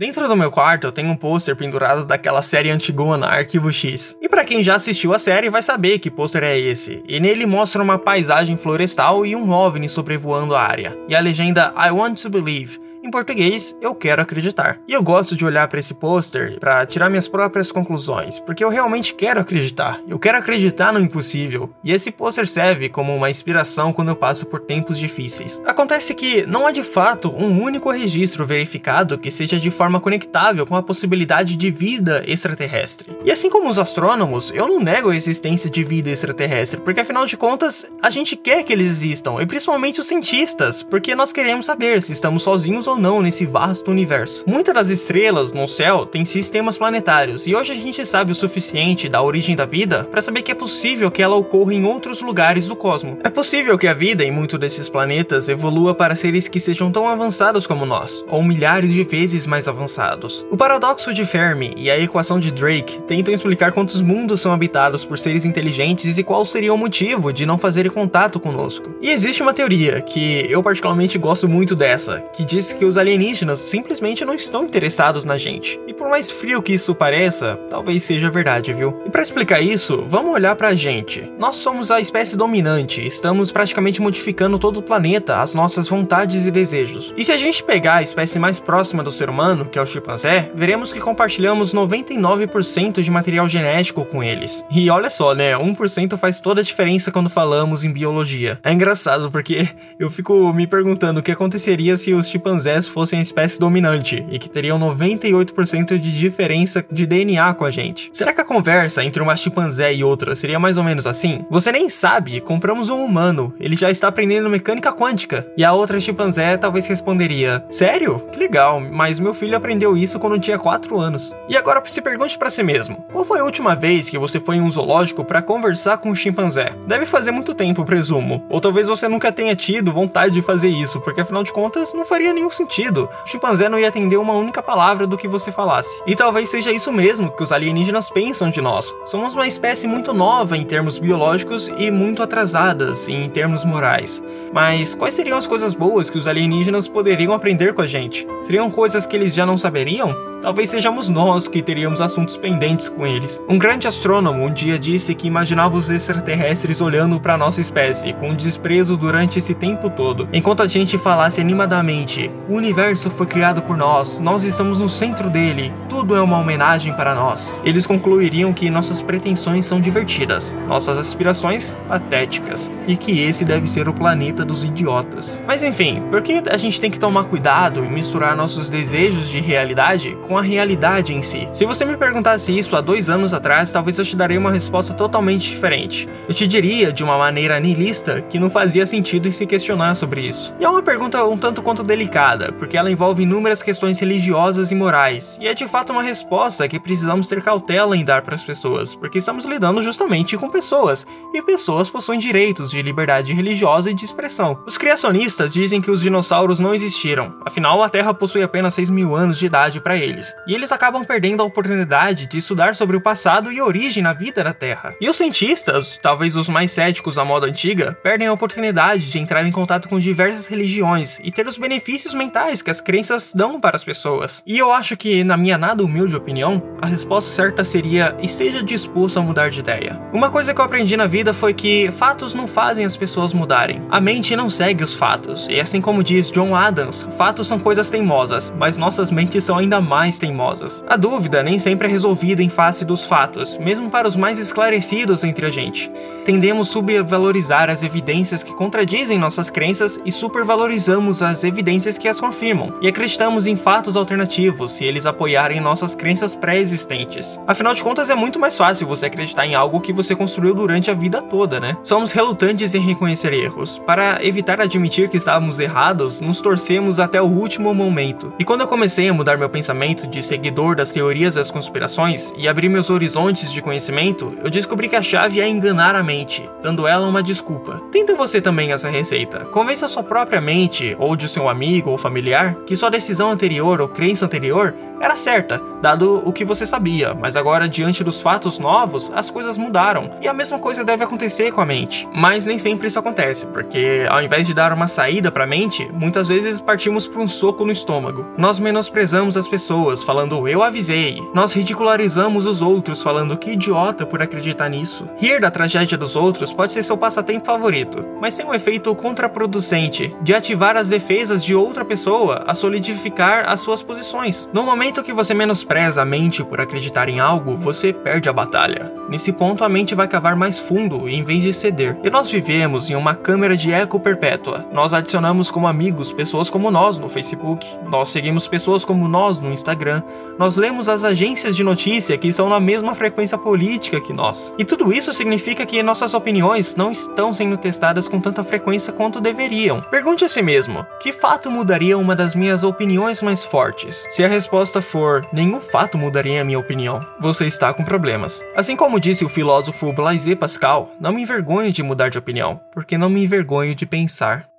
Dentro 0.00 0.26
do 0.26 0.34
meu 0.34 0.50
quarto 0.50 0.86
eu 0.86 0.92
tenho 0.92 1.10
um 1.10 1.14
pôster 1.14 1.54
pendurado 1.54 2.06
daquela 2.06 2.40
série 2.40 2.70
antigona 2.70 3.26
Arquivo 3.26 3.70
X. 3.70 4.16
E 4.18 4.30
para 4.30 4.46
quem 4.46 4.62
já 4.62 4.76
assistiu 4.76 5.12
a 5.12 5.18
série 5.18 5.50
vai 5.50 5.60
saber 5.60 5.98
que 5.98 6.10
pôster 6.10 6.42
é 6.42 6.58
esse. 6.58 7.04
E 7.06 7.20
nele 7.20 7.44
mostra 7.44 7.82
uma 7.82 7.98
paisagem 7.98 8.56
florestal 8.56 9.26
e 9.26 9.36
um 9.36 9.50
OVNI 9.50 9.90
sobrevoando 9.90 10.54
a 10.54 10.62
área. 10.62 10.96
E 11.06 11.14
a 11.14 11.20
legenda 11.20 11.74
I 11.76 11.90
want 11.90 12.22
to 12.22 12.30
believe 12.30 12.80
em 13.02 13.10
português, 13.10 13.76
eu 13.80 13.94
quero 13.94 14.22
acreditar. 14.22 14.78
E 14.86 14.92
eu 14.92 15.02
gosto 15.02 15.36
de 15.36 15.44
olhar 15.44 15.66
para 15.68 15.80
esse 15.80 15.94
pôster 15.94 16.58
para 16.58 16.84
tirar 16.84 17.08
minhas 17.08 17.26
próprias 17.26 17.72
conclusões, 17.72 18.38
porque 18.40 18.62
eu 18.62 18.68
realmente 18.68 19.14
quero 19.14 19.40
acreditar. 19.40 20.00
Eu 20.06 20.18
quero 20.18 20.38
acreditar 20.38 20.92
no 20.92 21.00
impossível. 21.00 21.72
E 21.82 21.92
esse 21.92 22.10
pôster 22.10 22.46
serve 22.46 22.88
como 22.88 23.14
uma 23.14 23.30
inspiração 23.30 23.92
quando 23.92 24.08
eu 24.08 24.16
passo 24.16 24.46
por 24.46 24.60
tempos 24.60 24.98
difíceis. 24.98 25.60
Acontece 25.64 26.14
que 26.14 26.44
não 26.46 26.66
há 26.66 26.72
de 26.72 26.82
fato 26.82 27.32
um 27.34 27.62
único 27.62 27.90
registro 27.90 28.44
verificado 28.44 29.18
que 29.18 29.30
seja 29.30 29.58
de 29.58 29.70
forma 29.70 30.00
conectável 30.00 30.66
com 30.66 30.76
a 30.76 30.82
possibilidade 30.82 31.56
de 31.56 31.70
vida 31.70 32.22
extraterrestre. 32.26 33.16
E 33.24 33.30
assim 33.30 33.48
como 33.48 33.68
os 33.68 33.78
astrônomos, 33.78 34.52
eu 34.54 34.68
não 34.68 34.80
nego 34.80 35.10
a 35.10 35.16
existência 35.16 35.70
de 35.70 35.82
vida 35.82 36.10
extraterrestre, 36.10 36.80
porque 36.80 37.00
afinal 37.00 37.26
de 37.26 37.36
contas, 37.36 37.86
a 38.02 38.10
gente 38.10 38.36
quer 38.36 38.62
que 38.62 38.72
eles 38.72 38.92
existam, 38.92 39.40
e 39.40 39.46
principalmente 39.46 40.00
os 40.00 40.06
cientistas, 40.06 40.82
porque 40.82 41.14
nós 41.14 41.32
queremos 41.32 41.66
saber 41.66 42.02
se 42.02 42.12
estamos 42.12 42.42
sozinhos 42.42 42.86
ou 42.90 42.98
não 42.98 43.22
nesse 43.22 43.46
vasto 43.46 43.90
universo. 43.90 44.44
Muitas 44.46 44.74
das 44.74 44.90
estrelas 44.90 45.52
no 45.52 45.66
céu 45.66 46.04
têm 46.04 46.24
sistemas 46.24 46.76
planetários 46.76 47.46
e 47.46 47.54
hoje 47.54 47.72
a 47.72 47.74
gente 47.74 48.04
sabe 48.04 48.32
o 48.32 48.34
suficiente 48.34 49.08
da 49.08 49.22
origem 49.22 49.56
da 49.56 49.64
vida 49.64 50.04
para 50.10 50.20
saber 50.20 50.42
que 50.42 50.52
é 50.52 50.54
possível 50.54 51.10
que 51.10 51.22
ela 51.22 51.36
ocorra 51.36 51.74
em 51.74 51.84
outros 51.84 52.20
lugares 52.20 52.66
do 52.66 52.76
cosmos. 52.76 53.18
É 53.22 53.30
possível 53.30 53.78
que 53.78 53.86
a 53.86 53.94
vida 53.94 54.24
em 54.24 54.30
muitos 54.30 54.58
desses 54.58 54.88
planetas 54.88 55.48
evolua 55.48 55.94
para 55.94 56.16
seres 56.16 56.48
que 56.48 56.60
sejam 56.60 56.90
tão 56.90 57.08
avançados 57.08 57.66
como 57.66 57.86
nós, 57.86 58.24
ou 58.28 58.42
milhares 58.42 58.90
de 58.90 59.04
vezes 59.04 59.46
mais 59.46 59.68
avançados. 59.68 60.44
O 60.50 60.56
paradoxo 60.56 61.14
de 61.14 61.24
Fermi 61.24 61.72
e 61.76 61.90
a 61.90 61.98
equação 61.98 62.40
de 62.40 62.50
Drake 62.50 63.00
tentam 63.02 63.32
explicar 63.32 63.72
quantos 63.72 64.00
mundos 64.00 64.40
são 64.40 64.52
habitados 64.52 65.04
por 65.04 65.18
seres 65.18 65.44
inteligentes 65.44 66.18
e 66.18 66.24
qual 66.24 66.44
seria 66.44 66.74
o 66.74 66.78
motivo 66.78 67.32
de 67.32 67.46
não 67.46 67.58
fazerem 67.58 67.90
contato 67.90 68.40
conosco. 68.40 68.94
E 69.00 69.10
existe 69.10 69.42
uma 69.42 69.54
teoria 69.54 70.00
que 70.00 70.46
eu 70.48 70.62
particularmente 70.62 71.18
gosto 71.18 71.48
muito 71.48 71.76
dessa, 71.76 72.20
que 72.32 72.44
diz 72.44 72.72
que 72.80 72.84
os 72.86 72.96
alienígenas 72.96 73.58
simplesmente 73.58 74.24
não 74.24 74.34
estão 74.34 74.64
interessados 74.64 75.26
na 75.26 75.36
gente. 75.36 75.78
E 75.86 75.92
por 75.92 76.08
mais 76.08 76.30
frio 76.30 76.62
que 76.62 76.72
isso 76.72 76.94
pareça, 76.94 77.60
talvez 77.68 78.04
seja 78.04 78.30
verdade, 78.30 78.72
viu? 78.72 79.02
E 79.04 79.10
para 79.10 79.20
explicar 79.20 79.60
isso, 79.60 80.02
vamos 80.06 80.32
olhar 80.32 80.56
pra 80.56 80.74
gente. 80.74 81.30
Nós 81.38 81.56
somos 81.56 81.90
a 81.90 82.00
espécie 82.00 82.38
dominante, 82.38 83.06
estamos 83.06 83.52
praticamente 83.52 84.00
modificando 84.00 84.58
todo 84.58 84.78
o 84.78 84.82
planeta, 84.82 85.42
as 85.42 85.54
nossas 85.54 85.88
vontades 85.88 86.46
e 86.46 86.50
desejos. 86.50 87.12
E 87.18 87.22
se 87.22 87.32
a 87.32 87.36
gente 87.36 87.62
pegar 87.62 87.96
a 87.96 88.02
espécie 88.02 88.38
mais 88.38 88.58
próxima 88.58 89.02
do 89.02 89.10
ser 89.10 89.28
humano, 89.28 89.66
que 89.66 89.78
é 89.78 89.82
o 89.82 89.86
chimpanzé, 89.86 90.50
veremos 90.54 90.90
que 90.90 91.00
compartilhamos 91.00 91.74
99% 91.74 93.02
de 93.02 93.10
material 93.10 93.46
genético 93.46 94.06
com 94.06 94.24
eles. 94.24 94.64
E 94.70 94.88
olha 94.88 95.10
só, 95.10 95.34
né? 95.34 95.52
1% 95.54 96.16
faz 96.16 96.40
toda 96.40 96.62
a 96.62 96.64
diferença 96.64 97.12
quando 97.12 97.28
falamos 97.28 97.84
em 97.84 97.92
biologia. 97.92 98.58
É 98.64 98.72
engraçado 98.72 99.30
porque 99.30 99.68
eu 99.98 100.08
fico 100.08 100.50
me 100.54 100.66
perguntando 100.66 101.20
o 101.20 101.22
que 101.22 101.30
aconteceria 101.30 101.94
se 101.98 102.14
os 102.14 102.26
chimpanzés 102.26 102.69
chimpanzés 102.70 102.88
fossem 102.88 103.18
a 103.18 103.22
espécie 103.22 103.58
dominante 103.58 104.24
e 104.30 104.38
que 104.38 104.48
teriam 104.48 104.78
98% 104.78 105.98
de 105.98 106.18
diferença 106.18 106.84
de 106.90 107.06
DNA 107.06 107.52
com 107.54 107.64
a 107.64 107.70
gente. 107.70 108.10
Será 108.12 108.32
que 108.32 108.40
a 108.40 108.44
conversa 108.44 109.02
entre 109.02 109.22
uma 109.22 109.36
chimpanzé 109.36 109.92
e 109.92 110.04
outra 110.04 110.34
seria 110.34 110.58
mais 110.58 110.78
ou 110.78 110.84
menos 110.84 111.06
assim? 111.06 111.44
Você 111.50 111.72
nem 111.72 111.88
sabe, 111.88 112.40
compramos 112.40 112.88
um 112.88 113.04
humano, 113.04 113.52
ele 113.58 113.74
já 113.74 113.90
está 113.90 114.08
aprendendo 114.08 114.48
mecânica 114.48 114.92
quântica. 114.92 115.46
E 115.56 115.64
a 115.64 115.72
outra 115.72 115.98
chimpanzé 115.98 116.56
talvez 116.56 116.86
responderia: 116.86 117.64
Sério? 117.70 118.20
Que 118.32 118.38
legal, 118.38 118.80
mas 118.80 119.18
meu 119.18 119.34
filho 119.34 119.56
aprendeu 119.56 119.96
isso 119.96 120.18
quando 120.18 120.38
tinha 120.38 120.58
4 120.58 120.98
anos. 120.98 121.34
E 121.48 121.56
agora 121.56 121.82
se 121.86 122.00
pergunte 122.00 122.38
para 122.38 122.50
si 122.50 122.62
mesmo: 122.62 123.04
qual 123.10 123.24
foi 123.24 123.40
a 123.40 123.44
última 123.44 123.74
vez 123.74 124.08
que 124.08 124.18
você 124.18 124.38
foi 124.38 124.56
em 124.56 124.60
um 124.60 124.70
zoológico 124.70 125.24
para 125.24 125.42
conversar 125.42 125.98
com 125.98 126.10
um 126.10 126.14
chimpanzé? 126.14 126.70
Deve 126.86 127.06
fazer 127.06 127.30
muito 127.30 127.54
tempo, 127.54 127.84
presumo. 127.84 128.44
Ou 128.48 128.60
talvez 128.60 128.86
você 128.86 129.08
nunca 129.08 129.32
tenha 129.32 129.56
tido 129.56 129.92
vontade 129.92 130.34
de 130.34 130.42
fazer 130.42 130.68
isso, 130.68 131.00
porque 131.00 131.20
afinal 131.20 131.42
de 131.42 131.52
contas 131.52 131.92
não 131.94 132.04
faria 132.04 132.32
nenhum 132.32 132.50
sentido. 132.60 133.08
O 133.24 133.28
chimpanzé 133.28 133.68
não 133.68 133.78
ia 133.78 133.88
entender 133.88 134.16
uma 134.16 134.34
única 134.34 134.62
palavra 134.62 135.06
do 135.06 135.16
que 135.16 135.26
você 135.26 135.50
falasse. 135.50 136.02
E 136.06 136.14
talvez 136.14 136.48
seja 136.50 136.72
isso 136.72 136.92
mesmo 136.92 137.30
que 137.30 137.42
os 137.42 137.52
alienígenas 137.52 138.10
pensam 138.10 138.50
de 138.50 138.60
nós. 138.60 138.94
Somos 139.06 139.34
uma 139.34 139.46
espécie 139.46 139.86
muito 139.86 140.12
nova 140.12 140.56
em 140.56 140.64
termos 140.64 140.98
biológicos 140.98 141.68
e 141.78 141.90
muito 141.90 142.22
atrasadas 142.22 143.08
em 143.08 143.28
termos 143.28 143.64
morais. 143.64 144.22
Mas 144.52 144.94
quais 144.94 145.14
seriam 145.14 145.38
as 145.38 145.46
coisas 145.46 145.74
boas 145.74 146.10
que 146.10 146.18
os 146.18 146.28
alienígenas 146.28 146.86
poderiam 146.86 147.32
aprender 147.32 147.74
com 147.74 147.82
a 147.82 147.86
gente? 147.86 148.26
Seriam 148.42 148.70
coisas 148.70 149.06
que 149.06 149.16
eles 149.16 149.34
já 149.34 149.46
não 149.46 149.56
saberiam? 149.56 150.29
Talvez 150.42 150.70
sejamos 150.70 151.10
nós 151.10 151.46
que 151.46 151.60
teríamos 151.60 152.00
assuntos 152.00 152.34
pendentes 152.34 152.88
com 152.88 153.06
eles. 153.06 153.42
Um 153.46 153.58
grande 153.58 153.86
astrônomo 153.86 154.46
um 154.46 154.50
dia 154.50 154.78
disse 154.78 155.14
que 155.14 155.26
imaginava 155.26 155.76
os 155.76 155.90
extraterrestres 155.90 156.80
olhando 156.80 157.20
para 157.20 157.36
nossa 157.36 157.60
espécie 157.60 158.14
com 158.14 158.34
desprezo 158.34 158.96
durante 158.96 159.38
esse 159.38 159.54
tempo 159.54 159.90
todo, 159.90 160.28
enquanto 160.32 160.62
a 160.62 160.66
gente 160.66 160.96
falasse 160.96 161.42
animadamente: 161.42 162.30
"O 162.48 162.54
universo 162.54 163.10
foi 163.10 163.26
criado 163.26 163.60
por 163.60 163.76
nós, 163.76 164.18
nós 164.18 164.42
estamos 164.42 164.80
no 164.80 164.88
centro 164.88 165.28
dele, 165.28 165.74
tudo 165.90 166.16
é 166.16 166.22
uma 166.22 166.38
homenagem 166.38 166.94
para 166.94 167.14
nós". 167.14 167.60
Eles 167.62 167.86
concluiriam 167.86 168.52
que 168.54 168.70
nossas 168.70 169.02
pretensões 169.02 169.66
são 169.66 169.78
divertidas, 169.78 170.56
nossas 170.66 170.98
aspirações 170.98 171.76
patéticas 171.86 172.72
e 172.86 172.96
que 172.96 173.20
esse 173.20 173.44
deve 173.44 173.68
ser 173.68 173.90
o 173.90 173.94
planeta 173.94 174.42
dos 174.42 174.64
idiotas. 174.64 175.42
Mas 175.46 175.62
enfim, 175.62 176.02
por 176.10 176.22
que 176.22 176.42
a 176.50 176.56
gente 176.56 176.80
tem 176.80 176.90
que 176.90 176.98
tomar 176.98 177.24
cuidado 177.24 177.84
e 177.84 177.90
misturar 177.90 178.34
nossos 178.34 178.70
desejos 178.70 179.28
de 179.28 179.38
realidade 179.38 180.16
com 180.30 180.38
a 180.38 180.42
realidade 180.42 181.12
em 181.12 181.22
si. 181.22 181.48
Se 181.52 181.66
você 181.66 181.84
me 181.84 181.96
perguntasse 181.96 182.56
isso 182.56 182.76
há 182.76 182.80
dois 182.80 183.10
anos 183.10 183.34
atrás, 183.34 183.72
talvez 183.72 183.98
eu 183.98 184.04
te 184.04 184.14
daria 184.14 184.38
uma 184.38 184.52
resposta 184.52 184.94
totalmente 184.94 185.50
diferente. 185.50 186.08
Eu 186.28 186.32
te 186.32 186.46
diria, 186.46 186.92
de 186.92 187.02
uma 187.02 187.18
maneira 187.18 187.58
nihilista, 187.58 188.22
que 188.22 188.38
não 188.38 188.48
fazia 188.48 188.86
sentido 188.86 189.32
se 189.32 189.44
questionar 189.44 189.96
sobre 189.96 190.20
isso. 190.20 190.54
E 190.60 190.64
é 190.64 190.68
uma 190.68 190.84
pergunta 190.84 191.24
um 191.24 191.36
tanto 191.36 191.60
quanto 191.62 191.82
delicada, 191.82 192.52
porque 192.52 192.76
ela 192.76 192.92
envolve 192.92 193.24
inúmeras 193.24 193.60
questões 193.60 193.98
religiosas 193.98 194.70
e 194.70 194.76
morais, 194.76 195.36
e 195.42 195.48
é 195.48 195.52
de 195.52 195.66
fato 195.66 195.90
uma 195.90 196.00
resposta 196.00 196.68
que 196.68 196.78
precisamos 196.78 197.26
ter 197.26 197.42
cautela 197.42 197.96
em 197.96 198.04
dar 198.04 198.22
para 198.22 198.36
as 198.36 198.44
pessoas, 198.44 198.94
porque 198.94 199.18
estamos 199.18 199.44
lidando 199.46 199.82
justamente 199.82 200.36
com 200.36 200.48
pessoas, 200.48 201.04
e 201.34 201.42
pessoas 201.42 201.90
possuem 201.90 202.20
direitos 202.20 202.70
de 202.70 202.80
liberdade 202.80 203.34
religiosa 203.34 203.90
e 203.90 203.94
de 203.94 204.04
expressão. 204.04 204.60
Os 204.64 204.78
criacionistas 204.78 205.52
dizem 205.52 205.80
que 205.80 205.90
os 205.90 206.00
dinossauros 206.02 206.60
não 206.60 206.72
existiram, 206.72 207.34
afinal 207.44 207.82
a 207.82 207.88
Terra 207.88 208.14
possui 208.14 208.44
apenas 208.44 208.74
6 208.74 208.90
mil 208.90 209.16
anos 209.16 209.36
de 209.36 209.46
idade 209.46 209.80
para 209.80 209.96
eles 209.96 210.19
deles, 210.20 210.36
e 210.46 210.54
eles 210.54 210.70
acabam 210.70 211.04
perdendo 211.04 211.42
a 211.42 211.46
oportunidade 211.46 212.26
de 212.26 212.36
estudar 212.36 212.76
sobre 212.76 212.96
o 212.96 213.00
passado 213.00 213.50
e 213.50 213.60
origem 213.60 214.02
na 214.02 214.12
vida 214.12 214.44
da 214.44 214.52
Terra. 214.52 214.94
E 215.00 215.08
os 215.08 215.16
cientistas, 215.16 215.98
talvez 216.00 216.36
os 216.36 216.48
mais 216.48 216.70
céticos 216.70 217.18
à 217.18 217.24
moda 217.24 217.46
antiga, 217.46 217.96
perdem 218.02 218.28
a 218.28 218.32
oportunidade 218.32 219.10
de 219.10 219.18
entrar 219.18 219.44
em 219.46 219.52
contato 219.52 219.88
com 219.88 219.98
diversas 219.98 220.46
religiões 220.46 221.18
e 221.24 221.32
ter 221.32 221.46
os 221.46 221.56
benefícios 221.56 222.14
mentais 222.14 222.62
que 222.62 222.70
as 222.70 222.80
crenças 222.80 223.32
dão 223.34 223.60
para 223.60 223.76
as 223.76 223.84
pessoas. 223.84 224.42
E 224.46 224.58
eu 224.58 224.70
acho 224.70 224.96
que, 224.96 225.24
na 225.24 225.36
minha 225.36 225.56
nada 225.56 225.82
humilde 225.82 226.16
opinião, 226.16 226.62
a 226.80 226.86
resposta 226.86 227.30
certa 227.30 227.64
seria 227.64 228.16
esteja 228.20 228.62
disposto 228.62 229.18
a 229.18 229.22
mudar 229.22 229.50
de 229.50 229.60
ideia. 229.60 230.00
Uma 230.12 230.30
coisa 230.30 230.52
que 230.52 230.60
eu 230.60 230.64
aprendi 230.64 230.96
na 230.96 231.06
vida 231.06 231.32
foi 231.32 231.54
que 231.54 231.90
fatos 231.92 232.34
não 232.34 232.46
fazem 232.46 232.84
as 232.84 232.96
pessoas 232.96 233.32
mudarem. 233.32 233.82
A 233.90 234.00
mente 234.00 234.36
não 234.36 234.50
segue 234.50 234.84
os 234.84 234.94
fatos, 234.94 235.48
e 235.48 235.60
assim 235.60 235.80
como 235.80 236.04
diz 236.04 236.30
John 236.30 236.54
Adams, 236.54 237.06
fatos 237.16 237.46
são 237.46 237.58
coisas 237.58 237.90
teimosas, 237.90 238.52
mas 238.58 238.76
nossas 238.76 239.10
mentes 239.10 239.44
são 239.44 239.58
ainda 239.58 239.80
mais 239.80 240.09
mais 240.10 240.18
teimosas. 240.18 240.84
A 240.88 240.96
dúvida 240.96 241.40
nem 241.40 241.58
sempre 241.58 241.86
é 241.86 241.90
resolvida 241.90 242.42
em 242.42 242.48
face 242.48 242.84
dos 242.84 243.04
fatos, 243.04 243.56
mesmo 243.58 243.88
para 243.88 244.08
os 244.08 244.16
mais 244.16 244.38
esclarecidos 244.38 245.22
entre 245.22 245.46
a 245.46 245.50
gente. 245.50 245.90
Tendemos 246.24 246.68
subvalorizar 246.68 247.70
as 247.70 247.84
evidências 247.84 248.42
que 248.42 248.54
contradizem 248.54 249.18
nossas 249.18 249.48
crenças 249.48 250.00
e 250.04 250.10
supervalorizamos 250.10 251.22
as 251.22 251.44
evidências 251.44 251.96
que 251.96 252.08
as 252.08 252.20
confirmam, 252.20 252.74
e 252.82 252.88
acreditamos 252.88 253.46
em 253.46 253.54
fatos 253.54 253.96
alternativos 253.96 254.72
se 254.72 254.84
eles 254.84 255.06
apoiarem 255.06 255.60
nossas 255.60 255.94
crenças 255.94 256.34
pré-existentes. 256.34 257.40
Afinal 257.46 257.74
de 257.74 257.82
contas, 257.82 258.10
é 258.10 258.14
muito 258.14 258.38
mais 258.38 258.56
fácil 258.56 258.88
você 258.88 259.06
acreditar 259.06 259.46
em 259.46 259.54
algo 259.54 259.80
que 259.80 259.92
você 259.92 260.16
construiu 260.16 260.54
durante 260.54 260.90
a 260.90 260.94
vida 260.94 261.22
toda, 261.22 261.60
né? 261.60 261.76
Somos 261.82 262.10
relutantes 262.10 262.74
em 262.74 262.80
reconhecer 262.80 263.32
erros. 263.32 263.78
Para 263.86 264.24
evitar 264.24 264.60
admitir 264.60 265.08
que 265.08 265.16
estávamos 265.16 265.60
errados, 265.60 266.20
nos 266.20 266.40
torcemos 266.40 266.98
até 266.98 267.22
o 267.22 267.26
último 267.26 267.72
momento. 267.72 268.32
E 268.38 268.44
quando 268.44 268.62
eu 268.62 268.66
comecei 268.66 269.08
a 269.08 269.14
mudar 269.14 269.38
meu 269.38 269.48
pensamento 269.48 269.99
de 270.06 270.22
seguidor 270.22 270.76
das 270.76 270.90
teorias 270.90 271.34
das 271.34 271.50
conspirações 271.50 272.32
e 272.36 272.48
abrir 272.48 272.68
meus 272.68 272.90
horizontes 272.90 273.52
de 273.52 273.60
conhecimento, 273.60 274.34
eu 274.42 274.50
descobri 274.50 274.88
que 274.88 274.96
a 274.96 275.02
chave 275.02 275.40
é 275.40 275.48
enganar 275.48 275.94
a 275.94 276.02
mente, 276.02 276.48
dando 276.62 276.86
ela 276.86 277.06
uma 277.06 277.22
desculpa. 277.22 277.80
Tenta 277.90 278.14
você 278.14 278.40
também 278.40 278.72
essa 278.72 278.88
receita. 278.88 279.44
Convença 279.46 279.88
sua 279.88 280.02
própria 280.02 280.40
mente, 280.40 280.96
ou 280.98 281.16
de 281.16 281.28
seu 281.28 281.48
amigo 281.48 281.90
ou 281.90 281.98
familiar, 281.98 282.54
que 282.66 282.76
sua 282.76 282.90
decisão 282.90 283.30
anterior 283.30 283.80
ou 283.80 283.88
crença 283.88 284.24
anterior 284.24 284.74
era 285.00 285.16
certa, 285.16 285.60
dado 285.80 286.22
o 286.24 286.32
que 286.32 286.44
você 286.44 286.66
sabia, 286.66 287.14
mas 287.14 287.36
agora, 287.36 287.68
diante 287.68 288.04
dos 288.04 288.20
fatos 288.20 288.58
novos, 288.58 289.10
as 289.14 289.30
coisas 289.30 289.56
mudaram. 289.56 290.10
E 290.20 290.28
a 290.28 290.34
mesma 290.34 290.58
coisa 290.58 290.84
deve 290.84 291.02
acontecer 291.02 291.50
com 291.52 291.60
a 291.60 291.66
mente. 291.66 292.06
Mas 292.14 292.44
nem 292.44 292.58
sempre 292.58 292.86
isso 292.86 292.98
acontece, 292.98 293.46
porque 293.46 294.06
ao 294.08 294.22
invés 294.22 294.46
de 294.46 294.52
dar 294.52 294.72
uma 294.72 294.86
saída 294.86 295.32
para 295.32 295.44
a 295.44 295.46
mente, 295.46 295.88
muitas 295.92 296.28
vezes 296.28 296.60
partimos 296.60 297.06
para 297.06 297.22
um 297.22 297.28
soco 297.28 297.64
no 297.64 297.72
estômago. 297.72 298.26
Nós 298.36 298.58
menosprezamos 298.58 299.36
as 299.36 299.48
pessoas, 299.48 300.02
falando 300.02 300.46
eu 300.46 300.62
avisei. 300.62 301.18
Nós 301.32 301.54
ridicularizamos 301.54 302.46
os 302.46 302.60
outros, 302.60 303.02
falando 303.02 303.38
que 303.38 303.52
idiota 303.52 304.04
por 304.04 304.20
acreditar 304.20 304.68
nisso. 304.68 305.08
Rir 305.16 305.40
da 305.40 305.50
tragédia 305.50 305.96
dos 305.96 306.14
outros 306.14 306.52
pode 306.52 306.72
ser 306.72 306.82
seu 306.82 306.98
passatempo 306.98 307.46
favorito, 307.46 308.04
mas 308.20 308.36
tem 308.36 308.44
um 308.44 308.54
efeito 308.54 308.94
contraproducente 308.94 310.14
de 310.20 310.34
ativar 310.34 310.76
as 310.76 310.90
defesas 310.90 311.42
de 311.42 311.54
outra 311.54 311.84
pessoa 311.84 312.44
a 312.46 312.54
solidificar 312.54 313.48
as 313.48 313.60
suas 313.60 313.82
posições. 313.82 314.48
No 314.52 314.64
momento 314.90 315.04
que 315.04 315.12
você 315.12 315.32
menospreza 315.32 316.02
a 316.02 316.04
mente 316.04 316.42
por 316.42 316.60
acreditar 316.60 317.08
em 317.08 317.20
algo, 317.20 317.56
você 317.56 317.92
perde 317.92 318.28
a 318.28 318.32
batalha. 318.32 318.92
Nesse 319.08 319.32
ponto, 319.32 319.62
a 319.62 319.68
mente 319.68 319.94
vai 319.94 320.08
cavar 320.08 320.34
mais 320.34 320.58
fundo 320.58 321.08
em 321.08 321.22
vez 321.22 321.42
de 321.42 321.52
ceder. 321.52 321.96
E 322.02 322.10
nós 322.10 322.28
vivemos 322.28 322.90
em 322.90 322.96
uma 322.96 323.14
câmera 323.14 323.56
de 323.56 323.72
eco 323.72 324.00
perpétua. 324.00 324.66
Nós 324.72 324.92
adicionamos 324.92 325.50
como 325.50 325.68
amigos 325.68 326.12
pessoas 326.12 326.50
como 326.50 326.70
nós 326.70 326.98
no 326.98 327.08
Facebook, 327.08 327.66
nós 327.88 328.08
seguimos 328.08 328.46
pessoas 328.48 328.84
como 328.84 329.06
nós 329.08 329.38
no 329.38 329.52
Instagram, 329.52 330.02
nós 330.38 330.56
lemos 330.56 330.88
as 330.88 331.04
agências 331.04 331.56
de 331.56 331.62
notícia 331.62 332.16
que 332.16 332.28
estão 332.28 332.48
na 332.48 332.58
mesma 332.58 332.94
frequência 332.94 333.36
política 333.36 334.00
que 334.00 334.12
nós. 334.12 334.54
E 334.58 334.64
tudo 334.64 334.92
isso 334.92 335.12
significa 335.12 335.66
que 335.66 335.82
nossas 335.82 336.14
opiniões 336.14 336.74
não 336.74 336.90
estão 336.90 337.32
sendo 337.32 337.56
testadas 337.56 338.08
com 338.08 338.20
tanta 338.20 338.42
frequência 338.42 338.92
quanto 338.92 339.20
deveriam. 339.20 339.80
Pergunte 339.82 340.24
a 340.24 340.28
si 340.28 340.42
mesmo: 340.42 340.86
que 341.00 341.12
fato 341.12 341.50
mudaria 341.50 341.98
uma 341.98 342.16
das 342.16 342.34
minhas 342.34 342.64
opiniões 342.64 343.22
mais 343.22 343.44
fortes? 343.44 344.06
Se 344.10 344.24
a 344.24 344.28
resposta 344.28 344.79
for 344.80 345.26
nenhum 345.32 345.60
fato 345.60 345.96
mudaria 345.96 346.40
a 346.40 346.44
minha 346.44 346.58
opinião, 346.58 347.04
você 347.20 347.46
está 347.46 347.72
com 347.72 347.84
problemas. 347.84 348.42
Assim 348.56 348.76
como 348.76 349.00
disse 349.00 349.24
o 349.24 349.28
filósofo 349.28 349.92
Blaise 349.92 350.34
Pascal, 350.36 350.90
não 351.00 351.12
me 351.12 351.22
envergonho 351.22 351.72
de 351.72 351.82
mudar 351.82 352.08
de 352.08 352.18
opinião, 352.18 352.60
porque 352.72 352.98
não 352.98 353.08
me 353.08 353.24
envergonho 353.24 353.74
de 353.74 353.86
pensar. 353.86 354.49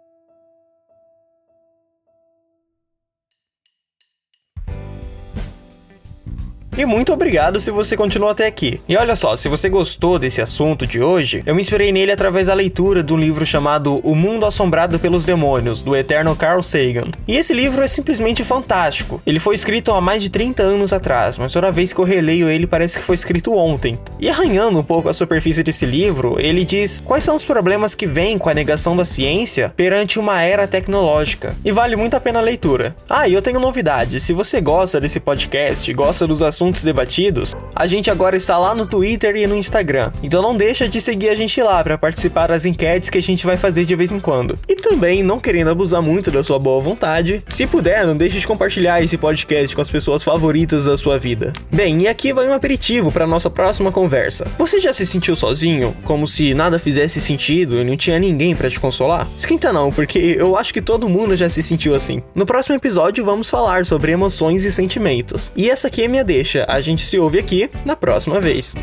E 6.81 6.85
muito 6.85 7.13
obrigado 7.13 7.59
se 7.59 7.69
você 7.69 7.95
continuou 7.95 8.31
até 8.31 8.47
aqui. 8.47 8.81
E 8.89 8.97
olha 8.97 9.15
só, 9.15 9.35
se 9.35 9.47
você 9.47 9.69
gostou 9.69 10.17
desse 10.17 10.41
assunto 10.41 10.87
de 10.87 10.99
hoje, 10.99 11.43
eu 11.45 11.53
me 11.53 11.61
inspirei 11.61 11.91
nele 11.91 12.11
através 12.11 12.47
da 12.47 12.55
leitura 12.55 13.03
de 13.03 13.13
um 13.13 13.19
livro 13.19 13.45
chamado 13.45 13.99
O 14.03 14.15
Mundo 14.15 14.47
Assombrado 14.47 14.97
pelos 14.97 15.23
Demônios, 15.23 15.83
do 15.83 15.95
eterno 15.95 16.35
Carl 16.35 16.63
Sagan. 16.63 17.11
E 17.27 17.37
esse 17.37 17.53
livro 17.53 17.83
é 17.83 17.87
simplesmente 17.87 18.43
fantástico. 18.43 19.21
Ele 19.27 19.37
foi 19.37 19.53
escrito 19.53 19.91
há 19.91 20.01
mais 20.01 20.23
de 20.23 20.31
30 20.31 20.63
anos 20.63 20.91
atrás, 20.91 21.37
mas 21.37 21.53
toda 21.53 21.71
vez 21.71 21.93
que 21.93 21.99
eu 21.99 22.03
releio 22.03 22.49
ele 22.49 22.65
parece 22.65 22.97
que 22.97 23.05
foi 23.05 23.13
escrito 23.13 23.53
ontem. 23.53 23.99
E 24.19 24.27
arranhando 24.27 24.79
um 24.79 24.83
pouco 24.83 25.07
a 25.07 25.13
superfície 25.13 25.61
desse 25.61 25.85
livro, 25.85 26.37
ele 26.39 26.65
diz 26.65 26.99
quais 26.99 27.23
são 27.23 27.35
os 27.35 27.45
problemas 27.45 27.93
que 27.93 28.07
vêm 28.07 28.39
com 28.39 28.49
a 28.49 28.55
negação 28.55 28.97
da 28.97 29.05
ciência 29.05 29.71
perante 29.77 30.17
uma 30.17 30.41
era 30.41 30.67
tecnológica. 30.67 31.55
E 31.63 31.71
vale 31.71 31.95
muito 31.95 32.15
a 32.15 32.19
pena 32.19 32.39
a 32.39 32.41
leitura. 32.41 32.95
Ah, 33.07 33.27
e 33.27 33.35
eu 33.35 33.41
tenho 33.43 33.59
novidade. 33.59 34.19
Se 34.19 34.33
você 34.33 34.59
gosta 34.59 34.99
desse 34.99 35.19
podcast, 35.19 35.93
gosta 35.93 36.25
dos 36.25 36.41
assuntos 36.41 36.70
assuntos 36.71 36.83
debatidos, 36.83 37.53
a 37.75 37.85
gente 37.85 38.09
agora 38.09 38.37
está 38.37 38.57
lá 38.57 38.73
no 38.73 38.85
Twitter 38.85 39.35
e 39.35 39.45
no 39.45 39.55
Instagram. 39.55 40.11
Então 40.23 40.41
não 40.41 40.55
deixa 40.55 40.87
de 40.87 41.01
seguir 41.01 41.29
a 41.29 41.35
gente 41.35 41.61
lá 41.61 41.83
para 41.83 41.97
participar 41.97 42.47
das 42.47 42.65
enquetes 42.65 43.09
que 43.09 43.17
a 43.17 43.21
gente 43.21 43.45
vai 43.45 43.57
fazer 43.57 43.85
de 43.85 43.95
vez 43.95 44.11
em 44.11 44.19
quando. 44.19 44.57
E 44.67 44.75
também, 44.75 45.21
não 45.21 45.39
querendo 45.39 45.69
abusar 45.69 46.01
muito 46.01 46.31
da 46.31 46.43
sua 46.43 46.57
boa 46.57 46.81
vontade, 46.81 47.43
se 47.47 47.67
puder, 47.67 48.05
não 48.07 48.15
deixe 48.15 48.39
de 48.39 48.47
compartilhar 48.47 49.03
esse 49.03 49.17
podcast 49.17 49.75
com 49.75 49.81
as 49.81 49.89
pessoas 49.89 50.23
favoritas 50.23 50.85
da 50.85 50.95
sua 50.95 51.19
vida. 51.19 51.51
Bem, 51.71 52.03
e 52.03 52.07
aqui 52.07 52.31
vai 52.31 52.47
um 52.47 52.53
aperitivo 52.53 53.11
para 53.11 53.27
nossa 53.27 53.49
próxima 53.49 53.91
conversa. 53.91 54.47
Você 54.57 54.79
já 54.79 54.93
se 54.93 55.05
sentiu 55.05 55.35
sozinho, 55.35 55.95
como 56.05 56.25
se 56.25 56.53
nada 56.53 56.79
fizesse 56.79 57.19
sentido 57.19 57.81
e 57.81 57.83
não 57.83 57.97
tinha 57.97 58.17
ninguém 58.17 58.55
para 58.55 58.69
te 58.69 58.79
consolar? 58.79 59.27
Esquenta 59.37 59.73
não, 59.73 59.91
porque 59.91 60.37
eu 60.39 60.55
acho 60.55 60.73
que 60.73 60.81
todo 60.81 61.09
mundo 61.09 61.35
já 61.35 61.49
se 61.49 61.61
sentiu 61.61 61.93
assim. 61.93 62.21
No 62.33 62.45
próximo 62.45 62.75
episódio 62.75 63.25
vamos 63.25 63.49
falar 63.49 63.85
sobre 63.85 64.11
emoções 64.11 64.63
e 64.63 64.71
sentimentos. 64.71 65.51
E 65.55 65.69
essa 65.69 65.87
aqui 65.87 66.03
é 66.03 66.07
minha 66.07 66.23
deixa. 66.23 66.50
A 66.67 66.81
gente 66.81 67.05
se 67.05 67.17
ouve 67.17 67.39
aqui 67.39 67.69
na 67.85 67.95
próxima 67.95 68.39
vez. 68.39 68.75